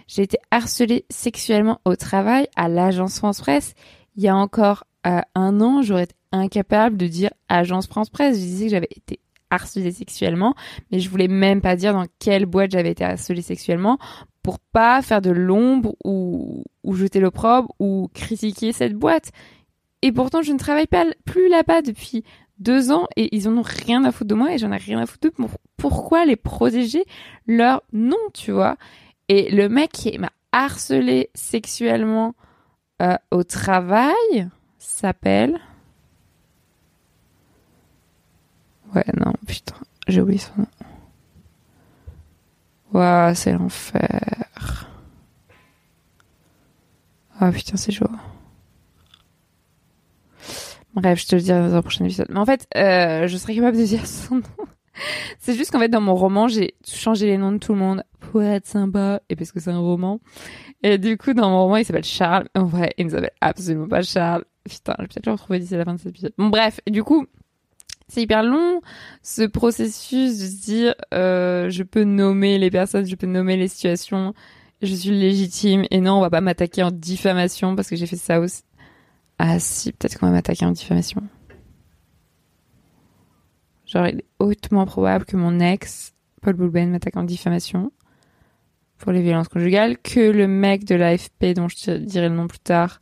[0.07, 3.75] J'ai été harcelée sexuellement au travail à l'agence France Presse.
[4.15, 8.37] Il y a encore euh, un an, j'aurais été incapable de dire agence France Presse.
[8.37, 9.19] Je disais que j'avais été
[9.51, 10.55] harcelée sexuellement,
[10.91, 13.99] mais je voulais même pas dire dans quelle boîte j'avais été harcelée sexuellement
[14.43, 19.31] pour pas faire de l'ombre ou, jeter l'opprobre ou critiquer cette boîte.
[20.01, 22.23] Et pourtant, je ne travaille pas plus là-bas depuis
[22.59, 24.99] deux ans et ils en ont rien à foutre de moi et j'en ai rien
[24.99, 25.45] à foutre d'eux.
[25.77, 27.03] Pourquoi les protéger?
[27.47, 28.77] Leur nom, tu vois?
[29.29, 32.35] Et le mec qui m'a harcelé sexuellement
[33.01, 35.59] euh, au travail s'appelle...
[38.93, 39.77] Ouais, non, putain,
[40.07, 40.67] j'ai oublié son nom.
[42.93, 44.89] Waouh, c'est l'enfer.
[47.39, 48.07] Ah oh, putain, c'est chaud.
[50.93, 52.27] Bref, je te le dirai dans un prochain épisode.
[52.29, 54.41] Mais en fait, euh, je serais capable de dire son nom.
[55.39, 58.03] c'est juste qu'en fait, dans mon roman, j'ai changé les noms de tout le monde
[58.19, 60.19] pour être sympa et parce que c'est un roman.
[60.83, 62.47] Et du coup, dans mon roman, il s'appelle Charles.
[62.55, 64.43] En vrai, il ne s'appelle absolument pas Charles.
[64.69, 66.33] Putain, je vais peut-être le retrouver d'ici la fin de cet épisode.
[66.37, 66.81] Bon, bref.
[66.85, 67.25] Et du coup,
[68.11, 68.81] c'est hyper long
[69.23, 73.69] ce processus de se dire euh, je peux nommer les personnes, je peux nommer les
[73.69, 74.33] situations,
[74.81, 78.17] je suis légitime et non on va pas m'attaquer en diffamation parce que j'ai fait
[78.17, 78.63] ça aussi.
[79.39, 81.23] Ah si, peut-être qu'on va m'attaquer en diffamation.
[83.85, 87.93] Genre il est hautement probable que mon ex Paul Boulben m'attaque en diffamation
[88.97, 92.59] pour les violences conjugales, que le mec de l'AFP dont je dirai le nom plus
[92.59, 93.01] tard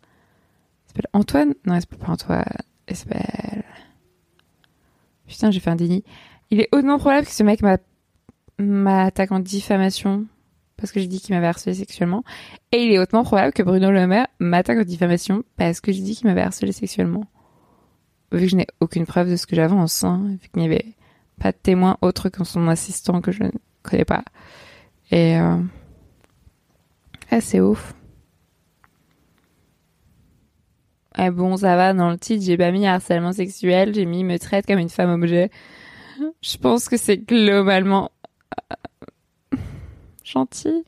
[0.85, 1.55] s'appelle Antoine?
[1.65, 2.45] Non, il s'appelle pas Antoine,
[2.87, 3.63] il s'appelle
[5.29, 6.03] Putain, j'ai fait un déni.
[6.49, 7.61] Il est hautement probable que ce mec
[8.57, 10.25] m'attaque en diffamation
[10.75, 12.23] parce que j'ai dit qu'il m'avait harcelé sexuellement.
[12.71, 16.01] Et il est hautement probable que Bruno Le Maire m'attaque en diffamation parce que j'ai
[16.01, 17.25] dit qu'il m'avait harcelé sexuellement.
[18.31, 20.95] Vu que je n'ai aucune preuve de ce que j'avance, hein, vu qu'il n'y avait
[21.39, 23.51] pas de témoin autre que son assistant que je ne
[23.83, 24.23] connais pas.
[25.11, 25.57] Et euh...
[27.39, 27.93] c'est ouf.
[31.21, 34.39] Ah bon, ça va, dans le titre, j'ai pas mis harcèlement sexuel, j'ai mis me
[34.39, 35.51] traite comme une femme objet.
[36.41, 38.11] Je pense que c'est globalement
[39.53, 39.57] euh,
[40.23, 40.85] gentil.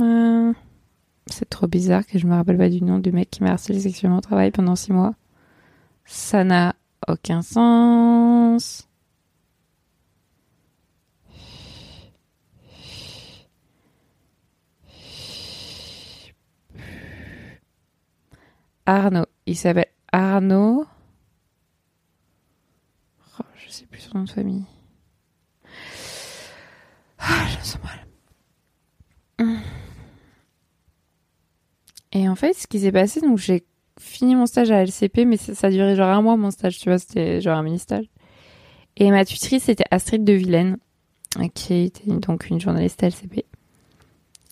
[0.00, 0.52] Euh,
[1.26, 3.78] c'est trop bizarre que je me rappelle pas du nom du mec qui m'a harcelé
[3.78, 5.14] sexuellement au travail pendant six mois.
[6.06, 6.74] Ça n'a
[7.06, 8.87] aucun sens.
[18.88, 19.26] Arnaud.
[19.44, 20.86] Il s'appelle Arnaud.
[23.38, 24.64] Oh, je sais plus son nom de famille.
[27.18, 28.06] Ah, je me sens mal.
[32.12, 33.66] Et en fait, ce qui s'est passé, donc j'ai
[34.00, 36.88] fini mon stage à LCP, mais ça, a duré genre un mois mon stage, tu
[36.88, 38.06] vois, c'était genre un mini-stage.
[38.96, 40.78] Et ma tutrice, c'était Astrid de Vilaine,
[41.52, 43.44] qui était donc une journaliste à LCP.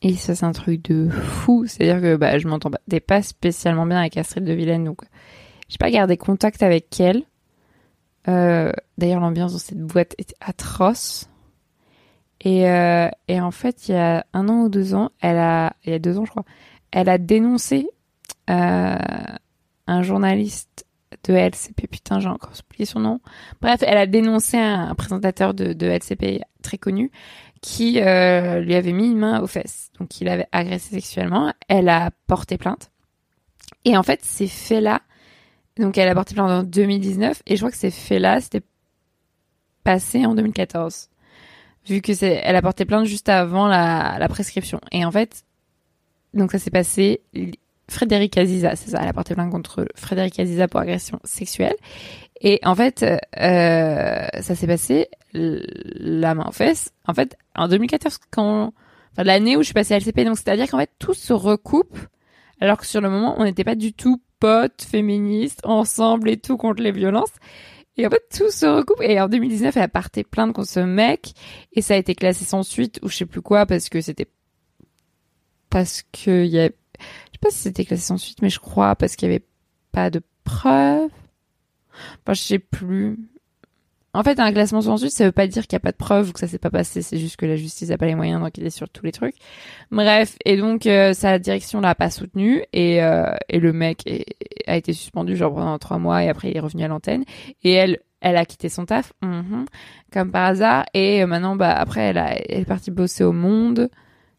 [0.02, 1.64] Et ça, c'est un truc de fou.
[1.66, 5.02] C'est-à-dire que bah, je m'entendais pas spécialement bien avec Astrid de Vilaine, donc
[5.68, 7.22] j'ai pas gardé contact avec elle.
[8.28, 11.28] Euh, D'ailleurs, l'ambiance dans cette boîte était atroce.
[12.40, 15.74] Et, euh, et, en fait, il y a un an ou deux ans, elle a,
[15.84, 16.44] il y a deux ans, je crois,
[16.92, 17.88] elle a dénoncé
[18.50, 18.96] euh,
[19.86, 20.86] un journaliste
[21.24, 21.88] de LCP.
[21.88, 23.20] Putain, j'ai encore oublié son nom.
[23.60, 27.10] Bref, elle a dénoncé un, présentateur de, de LCP très connu
[27.66, 29.90] qui euh, lui avait mis une main aux fesses.
[29.98, 31.52] Donc il avait agressé sexuellement.
[31.66, 32.92] Elle a porté plainte.
[33.84, 35.02] Et en fait, ces faits-là,
[35.76, 38.62] donc elle a porté plainte en 2019 et je crois que ces faits-là, c'était
[39.82, 41.10] passé en 2014.
[41.88, 44.80] Vu que c'est, elle a porté plainte juste avant la, la prescription.
[44.92, 45.42] Et en fait,
[46.34, 47.20] donc ça s'est passé,
[47.90, 51.74] Frédéric Aziza, c'est ça, elle a porté plainte contre Frédéric Aziza pour agression sexuelle.
[52.40, 56.92] Et en fait, euh, ça s'est passé la main aux fesses.
[57.06, 58.72] En fait, en 2014, quand,
[59.12, 61.98] enfin, l'année où je suis passée à LCP, donc c'est-à-dire qu'en fait, tout se recoupe,
[62.60, 66.56] alors que sur le moment, on n'était pas du tout potes, féministes, ensemble et tout
[66.56, 67.32] contre les violences.
[67.96, 69.00] Et en fait, tout se recoupe.
[69.00, 71.32] Et en 2019, elle a porté plainte contre ce mec,
[71.72, 74.28] et ça a été classé sans suite, ou je sais plus quoi, parce que c'était,
[75.70, 78.94] parce que y a, je sais pas si c'était classé sans suite, mais je crois,
[78.96, 79.46] parce qu'il y avait
[79.92, 81.10] pas de preuves.
[82.22, 83.18] Enfin, je sais plus.
[84.16, 85.96] En fait, un classement sans suite, ça veut pas dire qu'il y a pas de
[85.98, 87.02] preuves ou que ça s'est pas passé.
[87.02, 89.34] C'est juste que la justice a pas les moyens d'enquêter sur tous les trucs.
[89.90, 94.04] Bref, et donc euh, sa direction l'a pas soutenu et euh, et le mec
[94.66, 97.24] a été suspendu genre pendant trois mois et après il est revenu à l'antenne
[97.62, 99.66] et elle elle a quitté son taf mm-hmm,
[100.10, 103.90] comme par hasard et euh, maintenant bah après elle est partie bosser au Monde.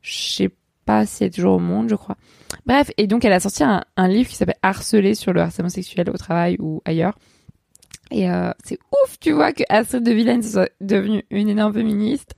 [0.02, 0.50] Je sais
[0.88, 2.18] pas si elle est toujours au Monde, je crois.
[2.66, 6.10] Bref, et donc elle a sorti un livre qui s'appelle Harceler sur le harcèlement sexuel
[6.10, 7.14] au travail ou ailleurs
[8.12, 12.36] Et euh, c'est ouf, tu vois, que Astrid de Villaine soit devenue une énorme féministe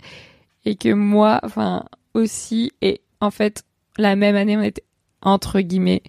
[0.66, 2.72] et que moi, enfin, aussi.
[2.82, 3.64] Et en fait,
[3.98, 4.84] la même année, on était
[5.22, 6.02] entre guillemets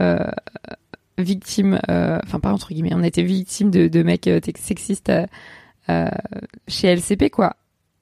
[0.00, 0.30] euh,
[1.18, 5.12] victime, euh, enfin pas entre guillemets, on était victime de, de mecs euh, sexistes
[5.88, 6.08] euh,
[6.68, 7.56] chez LCP, quoi.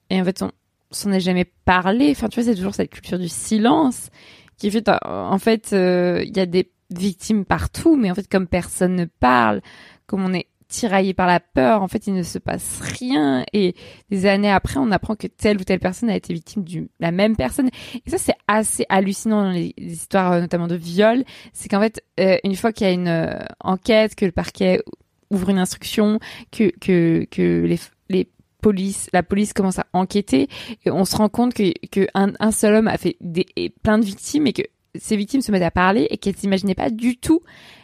[0.09, 0.51] Et en fait, on
[0.91, 2.11] s'en est jamais parlé.
[2.11, 4.09] Enfin, tu vois, c'est toujours cette culture du silence
[4.57, 8.95] qui fait, en fait, il y a des victimes partout, mais en fait, comme personne
[8.95, 9.61] ne parle,
[10.05, 13.45] comme on est tiraillé par la peur, en fait, il ne se passe rien.
[13.53, 13.75] Et
[14.09, 17.11] des années après, on apprend que telle ou telle personne a été victime de la
[17.11, 17.69] même personne.
[18.05, 21.23] Et ça, c'est assez hallucinant dans les, histoires, euh, notamment de viol.
[21.53, 24.81] C'est qu'en fait, euh, une fois qu'il y a une euh, enquête, que le parquet
[25.29, 26.19] ouvre une instruction,
[26.51, 28.29] que, que, que les, les
[28.63, 30.47] police, la police commence à enquêter,
[30.85, 33.45] et on se rend compte que, que un, un seul homme a fait des,
[33.83, 34.63] plein de victimes et que
[34.95, 37.41] ces victimes se mettent à parler et qu'elles s'imaginaient pas du tout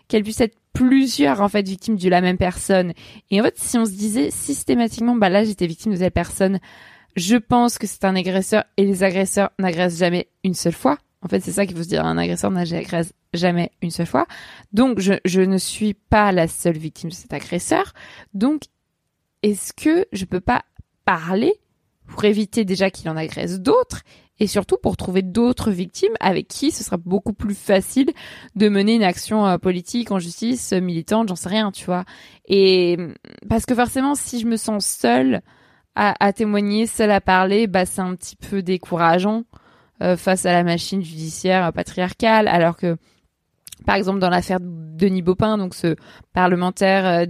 [0.10, 2.94] qu'elles puissent être plusieurs en fait victimes de la même personne.
[3.32, 6.60] Et en fait, si on se disait systématiquement, bah là j'étais victime de telle personne,
[7.16, 10.98] je pense que c'est un agresseur et les agresseurs n'agressent jamais une seule fois.
[11.22, 12.06] En fait, c'est ça qu'il faut se dire.
[12.06, 14.26] Un agresseur n'agresse jamais une seule fois.
[14.72, 17.94] Donc, je, je ne suis pas la seule victime de cet agresseur.
[18.34, 18.64] Donc,
[19.44, 20.64] est-ce que je peux pas
[21.04, 21.54] parler
[22.08, 24.04] pour éviter déjà qu'il en agresse d'autres
[24.40, 28.12] et surtout pour trouver d'autres victimes avec qui ce sera beaucoup plus facile
[28.56, 32.06] de mener une action euh, politique en justice euh, militante, j'en sais rien, tu vois.
[32.48, 32.98] Et
[33.50, 35.42] parce que forcément, si je me sens seule
[35.96, 39.44] à, témoigner, seule à parler, bah c'est un petit peu décourageant
[40.02, 42.96] euh, face à la machine judiciaire patriarcale, alors que
[43.86, 45.98] par exemple dans l'affaire Denis Baupin, donc ce
[46.32, 47.28] parlementaire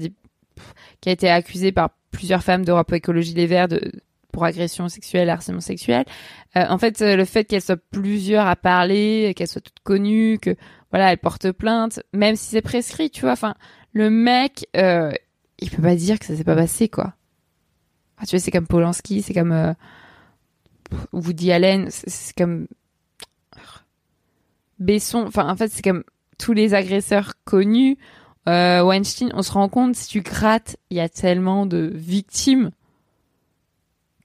[1.02, 3.92] qui a été accusé par plusieurs femmes d'Europe Écologie Les Verts de
[4.32, 6.06] pour agression sexuelle, harcèlement sexuel.
[6.56, 10.40] Euh, en fait, euh, le fait qu'elle soit plusieurs à parler, qu'elle soit toute connue,
[10.40, 10.56] que
[10.92, 13.32] voilà, elle porte plainte, même si c'est prescrit, tu vois.
[13.32, 13.56] Enfin,
[13.94, 15.12] le mec, euh,
[15.60, 17.14] il peut pas dire que ça s'est pas passé, quoi.
[18.18, 19.74] Ah, tu vois, c'est comme Polanski, c'est comme euh,
[21.14, 22.68] Woody Allen, c'est comme
[24.80, 25.26] Besson.
[25.28, 26.04] Enfin, en fait, c'est comme
[26.38, 27.98] tous les agresseurs connus.
[28.48, 32.72] Euh, Weinstein, on se rend compte si tu grattes, il y a tellement de victimes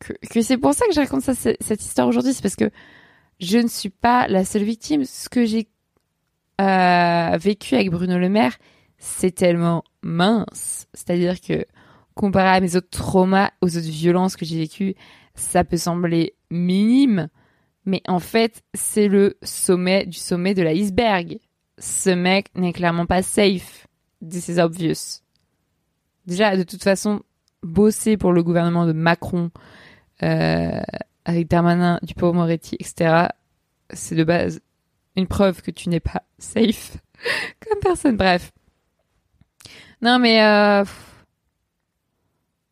[0.05, 2.71] que, c'est pour ça que je raconte cette histoire aujourd'hui, c'est parce que
[3.41, 5.05] je ne suis pas la seule victime.
[5.05, 5.69] Ce que j'ai
[6.61, 8.57] euh, vécu avec Bruno Le Maire,
[8.99, 10.87] c'est tellement mince.
[10.95, 11.65] C'est-à-dire que
[12.15, 14.95] comparé à mes autres traumas, aux autres violences que j'ai vécues,
[15.35, 17.29] ça peut sembler minime,
[17.87, 21.39] mais en fait, c'est le sommet du sommet de l'iceberg.
[21.79, 23.87] Ce mec n'est clairement pas safe.
[24.27, 25.23] This is obvious.
[26.27, 27.23] Déjà, de toute façon,
[27.63, 29.51] bosser pour le gouvernement de Macron,
[30.23, 30.81] euh,
[31.25, 33.29] avec Darmanin, Dupont-Moretti, etc.,
[33.91, 34.61] c'est de base
[35.17, 36.97] une preuve que tu n'es pas safe
[37.61, 38.17] comme personne.
[38.17, 38.53] Bref.
[40.03, 40.85] Non, mais euh,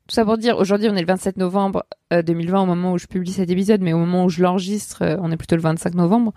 [0.08, 2.98] tout ça pour dire, aujourd'hui on est le 27 novembre 2020 euh, au moment où
[2.98, 5.94] je publie cet épisode, mais au moment où je l'enregistre, on est plutôt le 25
[5.94, 6.32] novembre,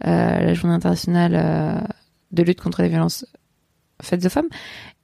[0.00, 1.86] la journée internationale
[2.32, 3.24] de lutte contre les violences
[4.02, 4.48] faites aux femmes.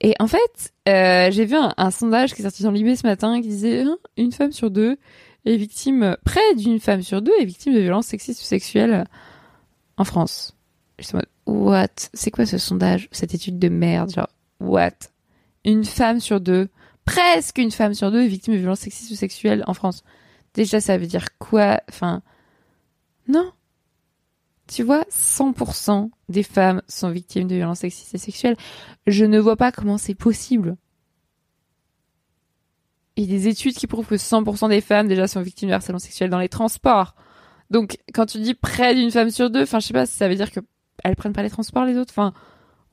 [0.01, 3.47] Et en fait, j'ai vu un, sondage qui est sorti dans l'IB ce matin qui
[3.47, 4.97] disait hein, une femme sur deux
[5.45, 9.05] est victime, près d'une femme sur deux est victime de violences sexistes ou sexuelles
[9.97, 10.55] en France.
[10.99, 11.07] Je
[11.45, 11.87] what?
[12.13, 14.11] C'est quoi ce sondage, cette étude de merde?
[14.11, 14.29] Genre,
[14.59, 14.91] what?
[15.65, 16.69] Une femme sur deux,
[17.05, 20.03] presque une femme sur deux est victime de violences sexistes ou sexuelles en France.
[20.53, 21.81] Déjà, ça veut dire quoi?
[21.89, 22.21] Enfin,
[23.27, 23.51] non.
[24.67, 28.55] Tu vois, 100% des femmes sont victimes de violences sexistes et sexuelles.
[29.07, 30.77] Je ne vois pas comment c'est possible.
[33.15, 35.73] Il y a des études qui prouvent que 100% des femmes déjà sont victimes de
[35.73, 37.15] harcèlement sexuel dans les transports.
[37.69, 40.27] Donc, quand tu dis près d'une femme sur deux, enfin, je sais pas si ça
[40.27, 40.59] veut dire que
[41.03, 42.11] elles prennent pas les transports les autres?
[42.11, 42.33] Enfin,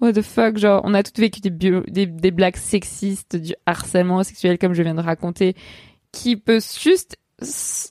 [0.01, 4.75] what the fuck, genre, on a toutes vécu des, blagues sexistes, du harcèlement sexuel comme
[4.75, 5.55] je viens de raconter,
[6.13, 7.17] qui peut juste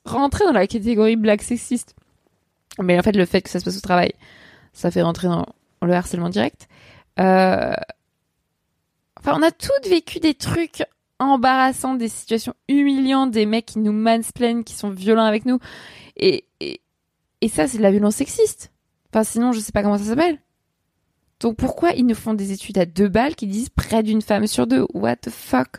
[0.05, 1.95] rentrer dans la catégorie blague sexiste.
[2.81, 4.13] Mais en fait, le fait que ça se passe au travail,
[4.73, 5.45] ça fait rentrer dans
[5.81, 6.67] le harcèlement direct.
[7.19, 7.73] Euh...
[9.19, 10.83] Enfin, on a toutes vécu des trucs
[11.19, 15.59] embarrassant, des situations humiliantes, des mecs qui nous mansplainent, qui sont violents avec nous.
[16.15, 16.81] Et, et,
[17.41, 18.71] et ça, c'est de la violence sexiste.
[19.11, 20.39] Enfin, sinon, je sais pas comment ça s'appelle.
[21.39, 24.45] Donc pourquoi ils nous font des études à deux balles qui disent près d'une femme
[24.45, 24.85] sur deux?
[24.93, 25.77] What the fuck?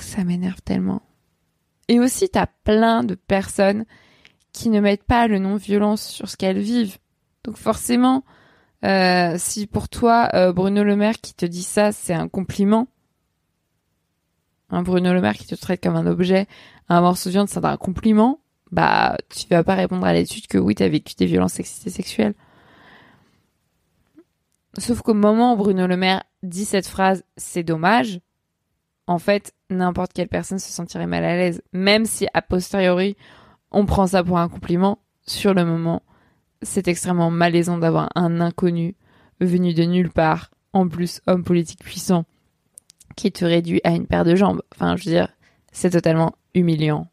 [0.00, 1.02] Ça m'énerve tellement.
[1.88, 3.84] Et aussi, t'as plein de personnes
[4.52, 6.96] qui ne mettent pas le nom violence sur ce qu'elles vivent.
[7.44, 8.24] Donc forcément,
[8.84, 12.88] euh, si pour toi, euh, Bruno Le Maire qui te dit ça, c'est un compliment,
[14.70, 16.46] un Bruno Le Maire qui te traite comme un objet,
[16.88, 20.58] un morceau de viande, c'est un compliment, bah, tu vas pas répondre à l'étude que
[20.58, 22.34] oui, t'as vécu des violences sexistes et sexuelles.
[24.78, 28.20] Sauf qu'au moment où Bruno Le Maire dit cette phrase, c'est dommage,
[29.06, 31.62] en fait, n'importe quelle personne se sentirait mal à l'aise.
[31.72, 33.16] Même si, a posteriori,
[33.70, 36.02] on prend ça pour un compliment, sur le moment,
[36.62, 38.94] c'est extrêmement malaisant d'avoir un inconnu
[39.40, 42.24] venu de nulle part, en plus homme politique puissant,
[43.16, 44.62] qui te réduit à une paire de jambes.
[44.74, 45.28] Enfin, je veux dire,
[45.72, 47.08] c'est totalement humiliant.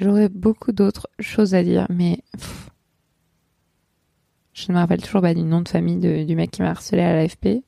[0.00, 2.22] J'aurais beaucoup d'autres choses à dire, mais
[4.52, 7.02] je ne me rappelle toujours pas du nom de famille du mec qui m'a harcelé
[7.02, 7.64] à l'AFP.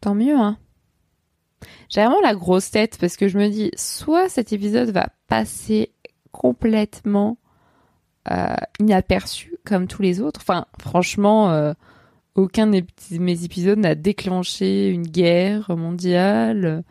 [0.00, 0.58] Tant mieux, hein.
[1.88, 5.92] J'ai vraiment la grosse tête parce que je me dis, soit cet épisode va passer
[6.32, 7.38] complètement
[8.30, 10.40] euh, inaperçu comme tous les autres.
[10.42, 11.72] Enfin, franchement, euh,
[12.34, 12.84] aucun de
[13.18, 16.84] mes épisodes n'a déclenché une guerre mondiale,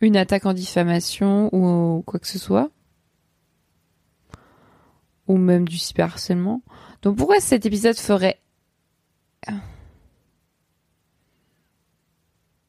[0.00, 2.70] une attaque en diffamation ou quoi que ce soit.
[5.26, 6.62] Ou même du cyberharcèlement.
[7.02, 8.40] Donc pourquoi cet épisode ferait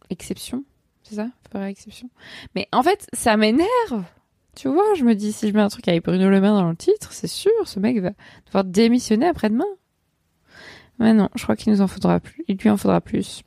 [0.10, 0.64] exception?
[1.10, 2.10] C'est ça Ferait exception.
[2.56, 4.04] Mais en fait, ça m'énerve
[4.56, 6.70] tu vois, je me dis, si je mets un truc avec Bruno Le Maire dans
[6.70, 8.12] le titre, c'est sûr, ce mec va
[8.46, 9.64] devoir démissionner après-demain.
[11.00, 12.44] Mais non, je crois qu'il nous en faudra plus.
[12.50, 13.44] Il lui en faudra plus.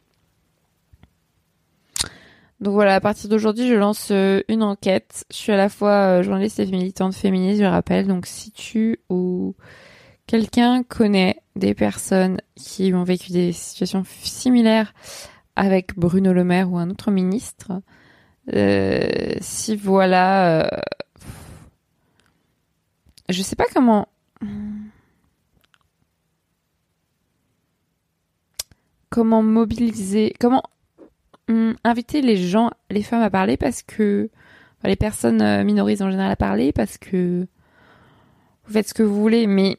[2.60, 5.26] Donc voilà, à partir d'aujourd'hui, je lance euh, une enquête.
[5.30, 8.06] Je suis à la fois euh, journaliste et militante féministe, je le rappelle.
[8.06, 9.54] Donc si tu ou
[10.26, 14.94] quelqu'un connaît des personnes qui ont vécu des situations similaires
[15.56, 17.82] avec Bruno Le Maire ou un autre ministre,
[18.52, 20.80] euh, si voilà, euh,
[23.28, 24.08] je sais pas comment.
[29.10, 30.62] Comment mobiliser, comment
[31.48, 34.30] hum, inviter les gens, les femmes à parler parce que
[34.84, 37.46] les personnes euh, minorisées en général à parler parce que
[38.64, 39.78] vous faites ce que vous voulez, mais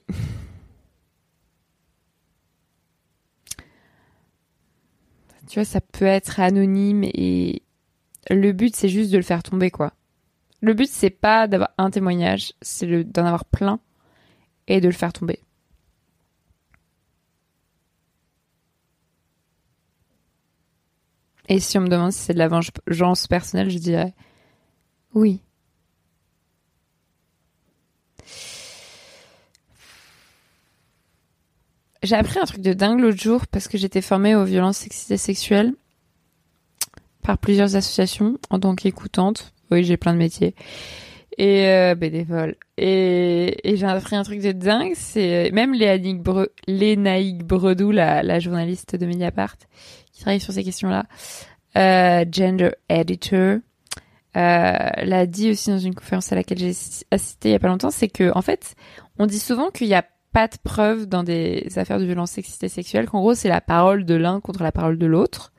[5.54, 7.62] tu vois, ça peut être anonyme et
[8.32, 9.94] le but c'est juste de le faire tomber quoi.
[10.62, 13.80] Le but c'est pas d'avoir un témoignage, c'est d'en avoir plein
[14.68, 15.38] et de le faire tomber.
[21.50, 24.16] Et si on me demande si c'est de la vengeance personnelle, je dirais
[25.14, 25.44] oui.
[32.04, 35.12] J'ai appris un truc de dingue l'autre jour parce que j'étais formée aux violences sexistes
[35.12, 35.74] et sexuelles
[37.22, 39.54] par plusieurs associations en tant qu'écoutante.
[39.72, 40.54] Oui, j'ai plein de métiers.
[41.38, 42.56] Et euh, bénévole.
[42.78, 48.40] Et, et j'ai appris un truc de dingue, c'est même Lénaïque, Bre Bredou, la, la,
[48.40, 49.56] journaliste de Mediapart,
[50.12, 51.06] qui travaille sur ces questions-là,
[51.78, 53.60] euh, gender editor,
[54.36, 56.74] euh, l'a dit aussi dans une conférence à laquelle j'ai
[57.12, 58.76] assisté il y a pas longtemps, c'est que en fait,
[59.18, 62.64] on dit souvent qu'il n'y a pas de preuves dans des affaires de violence sexiste
[62.64, 65.54] et sexuelle, qu'en gros c'est la parole de l'un contre la parole de l'autre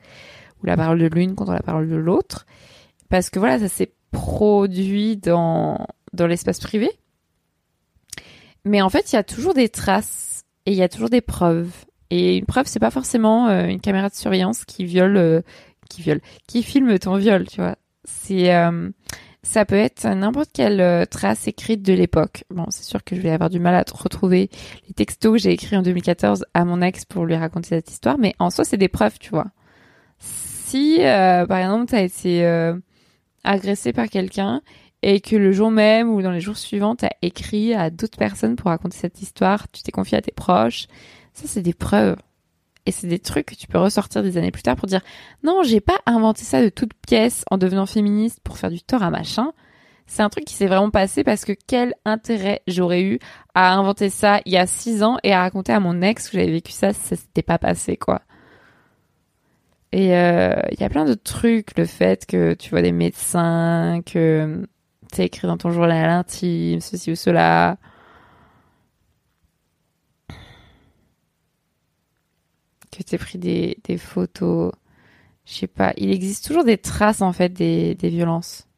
[0.64, 2.46] la parole de l'une contre la parole de l'autre.
[3.08, 6.90] Parce que voilà, ça s'est produit dans, dans l'espace privé.
[8.64, 11.20] Mais en fait, il y a toujours des traces et il y a toujours des
[11.20, 11.72] preuves.
[12.10, 15.42] Et une preuve, c'est pas forcément euh, une caméra de surveillance qui viole, euh,
[15.90, 17.76] qui viole, qui filme ton viol, tu vois.
[18.04, 18.90] C'est, euh,
[19.44, 22.44] ça peut être n'importe quelle trace écrite de l'époque.
[22.50, 24.50] Bon, c'est sûr que je vais avoir du mal à retrouver
[24.88, 28.18] les textos que j'ai écrits en 2014 à mon ex pour lui raconter cette histoire,
[28.18, 29.46] mais en soi, c'est des preuves, tu vois
[30.74, 32.74] si, euh, par exemple, tu as été euh,
[33.44, 34.60] agressé par quelqu'un
[35.02, 38.18] et que le jour même ou dans les jours suivants, tu as écrit à d'autres
[38.18, 40.86] personnes pour raconter cette histoire, tu t'es confié à tes proches,
[41.32, 42.16] ça, c'est des preuves.
[42.86, 45.00] Et c'est des trucs que tu peux ressortir des années plus tard pour dire
[45.42, 49.02] non, j'ai pas inventé ça de toute pièce en devenant féministe pour faire du tort
[49.02, 49.52] à machin.
[50.06, 53.18] C'est un truc qui s'est vraiment passé parce que quel intérêt j'aurais eu
[53.54, 56.36] à inventer ça il y a six ans et à raconter à mon ex que
[56.36, 58.20] j'avais vécu ça si ça s'était pas passé, quoi.
[59.92, 64.02] Et euh, il y a plein de trucs, le fait que tu vois des médecins,
[64.04, 64.66] que
[65.12, 67.78] tu écrit dans ton journal intime, ceci ou cela.
[72.96, 74.72] Que tu pris des, photos.
[75.46, 78.68] Je sais pas, il existe toujours des traces en fait des, violences.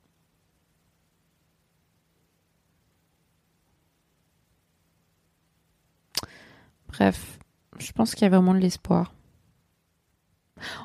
[6.88, 7.38] Bref,
[7.78, 9.12] je pense qu'il y a vraiment de l'espoir.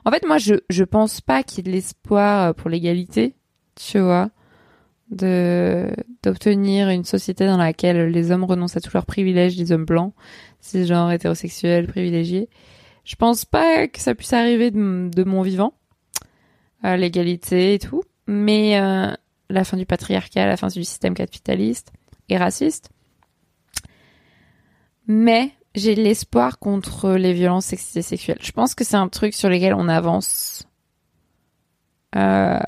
[0.04, 3.34] En fait, moi, je, je pense pas qu'il y ait de l'espoir euh, pour l'égalité,
[3.76, 4.30] tu vois,
[5.10, 10.14] d'obtenir une société dans laquelle les hommes renoncent à tous leurs privilèges, les hommes blancs,
[10.60, 12.50] cisgenres, hétérosexuels, privilégiés.
[13.04, 15.74] Je pense pas que ça puisse arriver de, mon vivant,
[16.86, 19.12] euh, l'égalité et tout, mais euh,
[19.50, 21.92] la fin du patriarcat, la fin du système capitaliste
[22.30, 22.90] et raciste.
[25.08, 28.40] Mais j'ai l'espoir contre les violences sexistes sexuelles.
[28.42, 30.68] Je pense que c'est un truc sur lequel on avance.
[32.16, 32.60] Euh...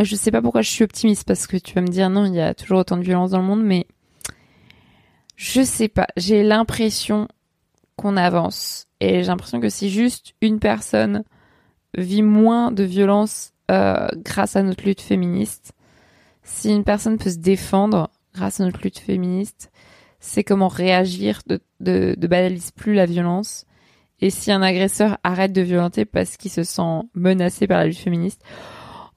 [0.00, 2.34] Je sais pas pourquoi je suis optimiste parce que tu vas me dire non, il
[2.34, 3.86] y a toujours autant de violence dans le monde, mais
[5.36, 6.06] je sais pas.
[6.16, 7.28] J'ai l'impression
[8.02, 11.24] qu'on avance et j'ai l'impression que si juste une personne
[11.96, 15.72] vit moins de violence euh, grâce à notre lutte féministe,
[16.42, 19.70] si une personne peut se défendre grâce à notre lutte féministe,
[20.20, 23.66] c'est comment réagir, de, de, de plus la violence.
[24.20, 27.98] Et si un agresseur arrête de violenter parce qu'il se sent menacé par la lutte
[27.98, 28.42] féministe,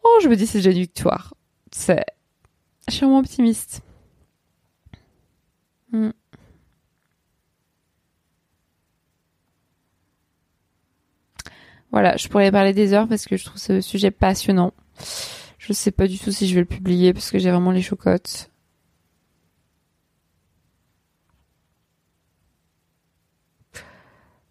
[0.03, 1.35] oh, je me dis c'est déjà une victoire.
[1.71, 2.05] C'est,
[2.87, 3.81] je suis vraiment optimiste.
[5.91, 6.09] Hmm.
[11.95, 14.73] Voilà, je pourrais parler des heures parce que je trouve ce sujet passionnant.
[15.57, 17.81] Je sais pas du tout si je vais le publier parce que j'ai vraiment les
[17.81, 18.51] chocottes.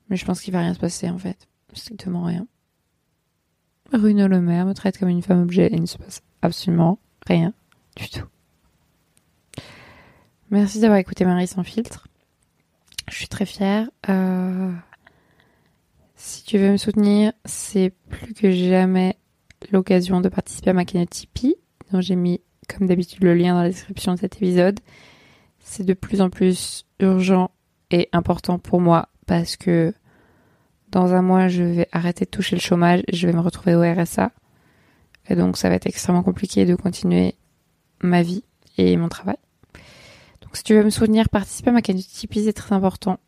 [0.09, 1.47] Mais je pense qu'il va rien se passer en fait.
[1.75, 2.47] Strictement rien.
[3.93, 6.99] Bruno Le Maire me traite comme une femme objet et il ne se passe absolument
[7.27, 7.53] rien
[7.97, 8.27] du tout.
[10.49, 12.09] Merci d'avoir écouté Marie sans filtre.
[13.11, 13.91] Je suis très fière.
[14.09, 14.73] Euh,
[16.25, 19.19] si tu veux me soutenir, c'est plus que jamais
[19.71, 21.57] l'occasion de participer à ma cagnotte Tipeee,
[21.93, 24.81] dont j'ai mis comme d'habitude le lien dans la description de cet épisode.
[25.59, 27.51] C'est de plus en plus urgent
[27.91, 29.93] et important pour moi parce que
[30.89, 33.75] dans un mois, je vais arrêter de toucher le chômage et je vais me retrouver
[33.75, 34.33] au RSA.
[35.29, 37.35] Et donc, ça va être extrêmement compliqué de continuer
[38.01, 38.45] ma vie
[38.79, 39.37] et mon travail.
[40.41, 43.19] Donc, si tu veux me soutenir, participer à ma cagnotte Tipeee, c'est très important.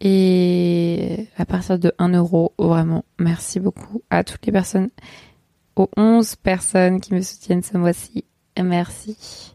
[0.00, 4.90] Et à partir de 1 euro, vraiment, merci beaucoup à toutes les personnes,
[5.74, 8.24] aux 11 personnes qui me soutiennent ce mois-ci.
[8.62, 9.54] Merci.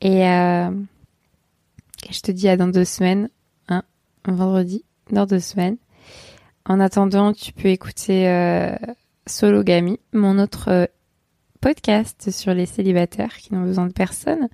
[0.00, 0.70] Et, euh,
[2.10, 3.28] je te dis à dans deux semaines,
[3.68, 3.82] hein,
[4.26, 5.76] vendredi, dans deux semaines.
[6.64, 8.74] En attendant, tu peux écouter euh,
[9.26, 10.86] Sologamy, mon autre euh,
[11.60, 14.48] podcast sur les célibataires qui n'ont besoin de personne,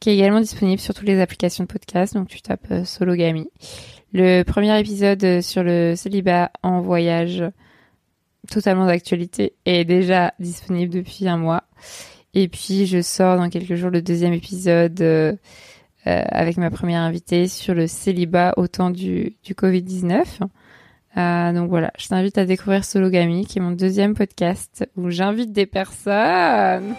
[0.00, 2.14] qui est également disponible sur toutes les applications de podcast.
[2.14, 3.48] Donc tu tapes euh, Sologamy.
[4.12, 7.42] Le premier épisode euh, sur le célibat en voyage,
[8.50, 11.64] totalement d'actualité, est déjà disponible depuis un mois.
[12.34, 15.34] Et puis je sors dans quelques jours le deuxième épisode euh,
[16.04, 20.42] avec ma première invitée sur le célibat au temps du, du Covid-19.
[21.16, 25.52] Euh, donc voilà, je t'invite à découvrir Sologamy, qui est mon deuxième podcast où j'invite
[25.52, 26.94] des personnes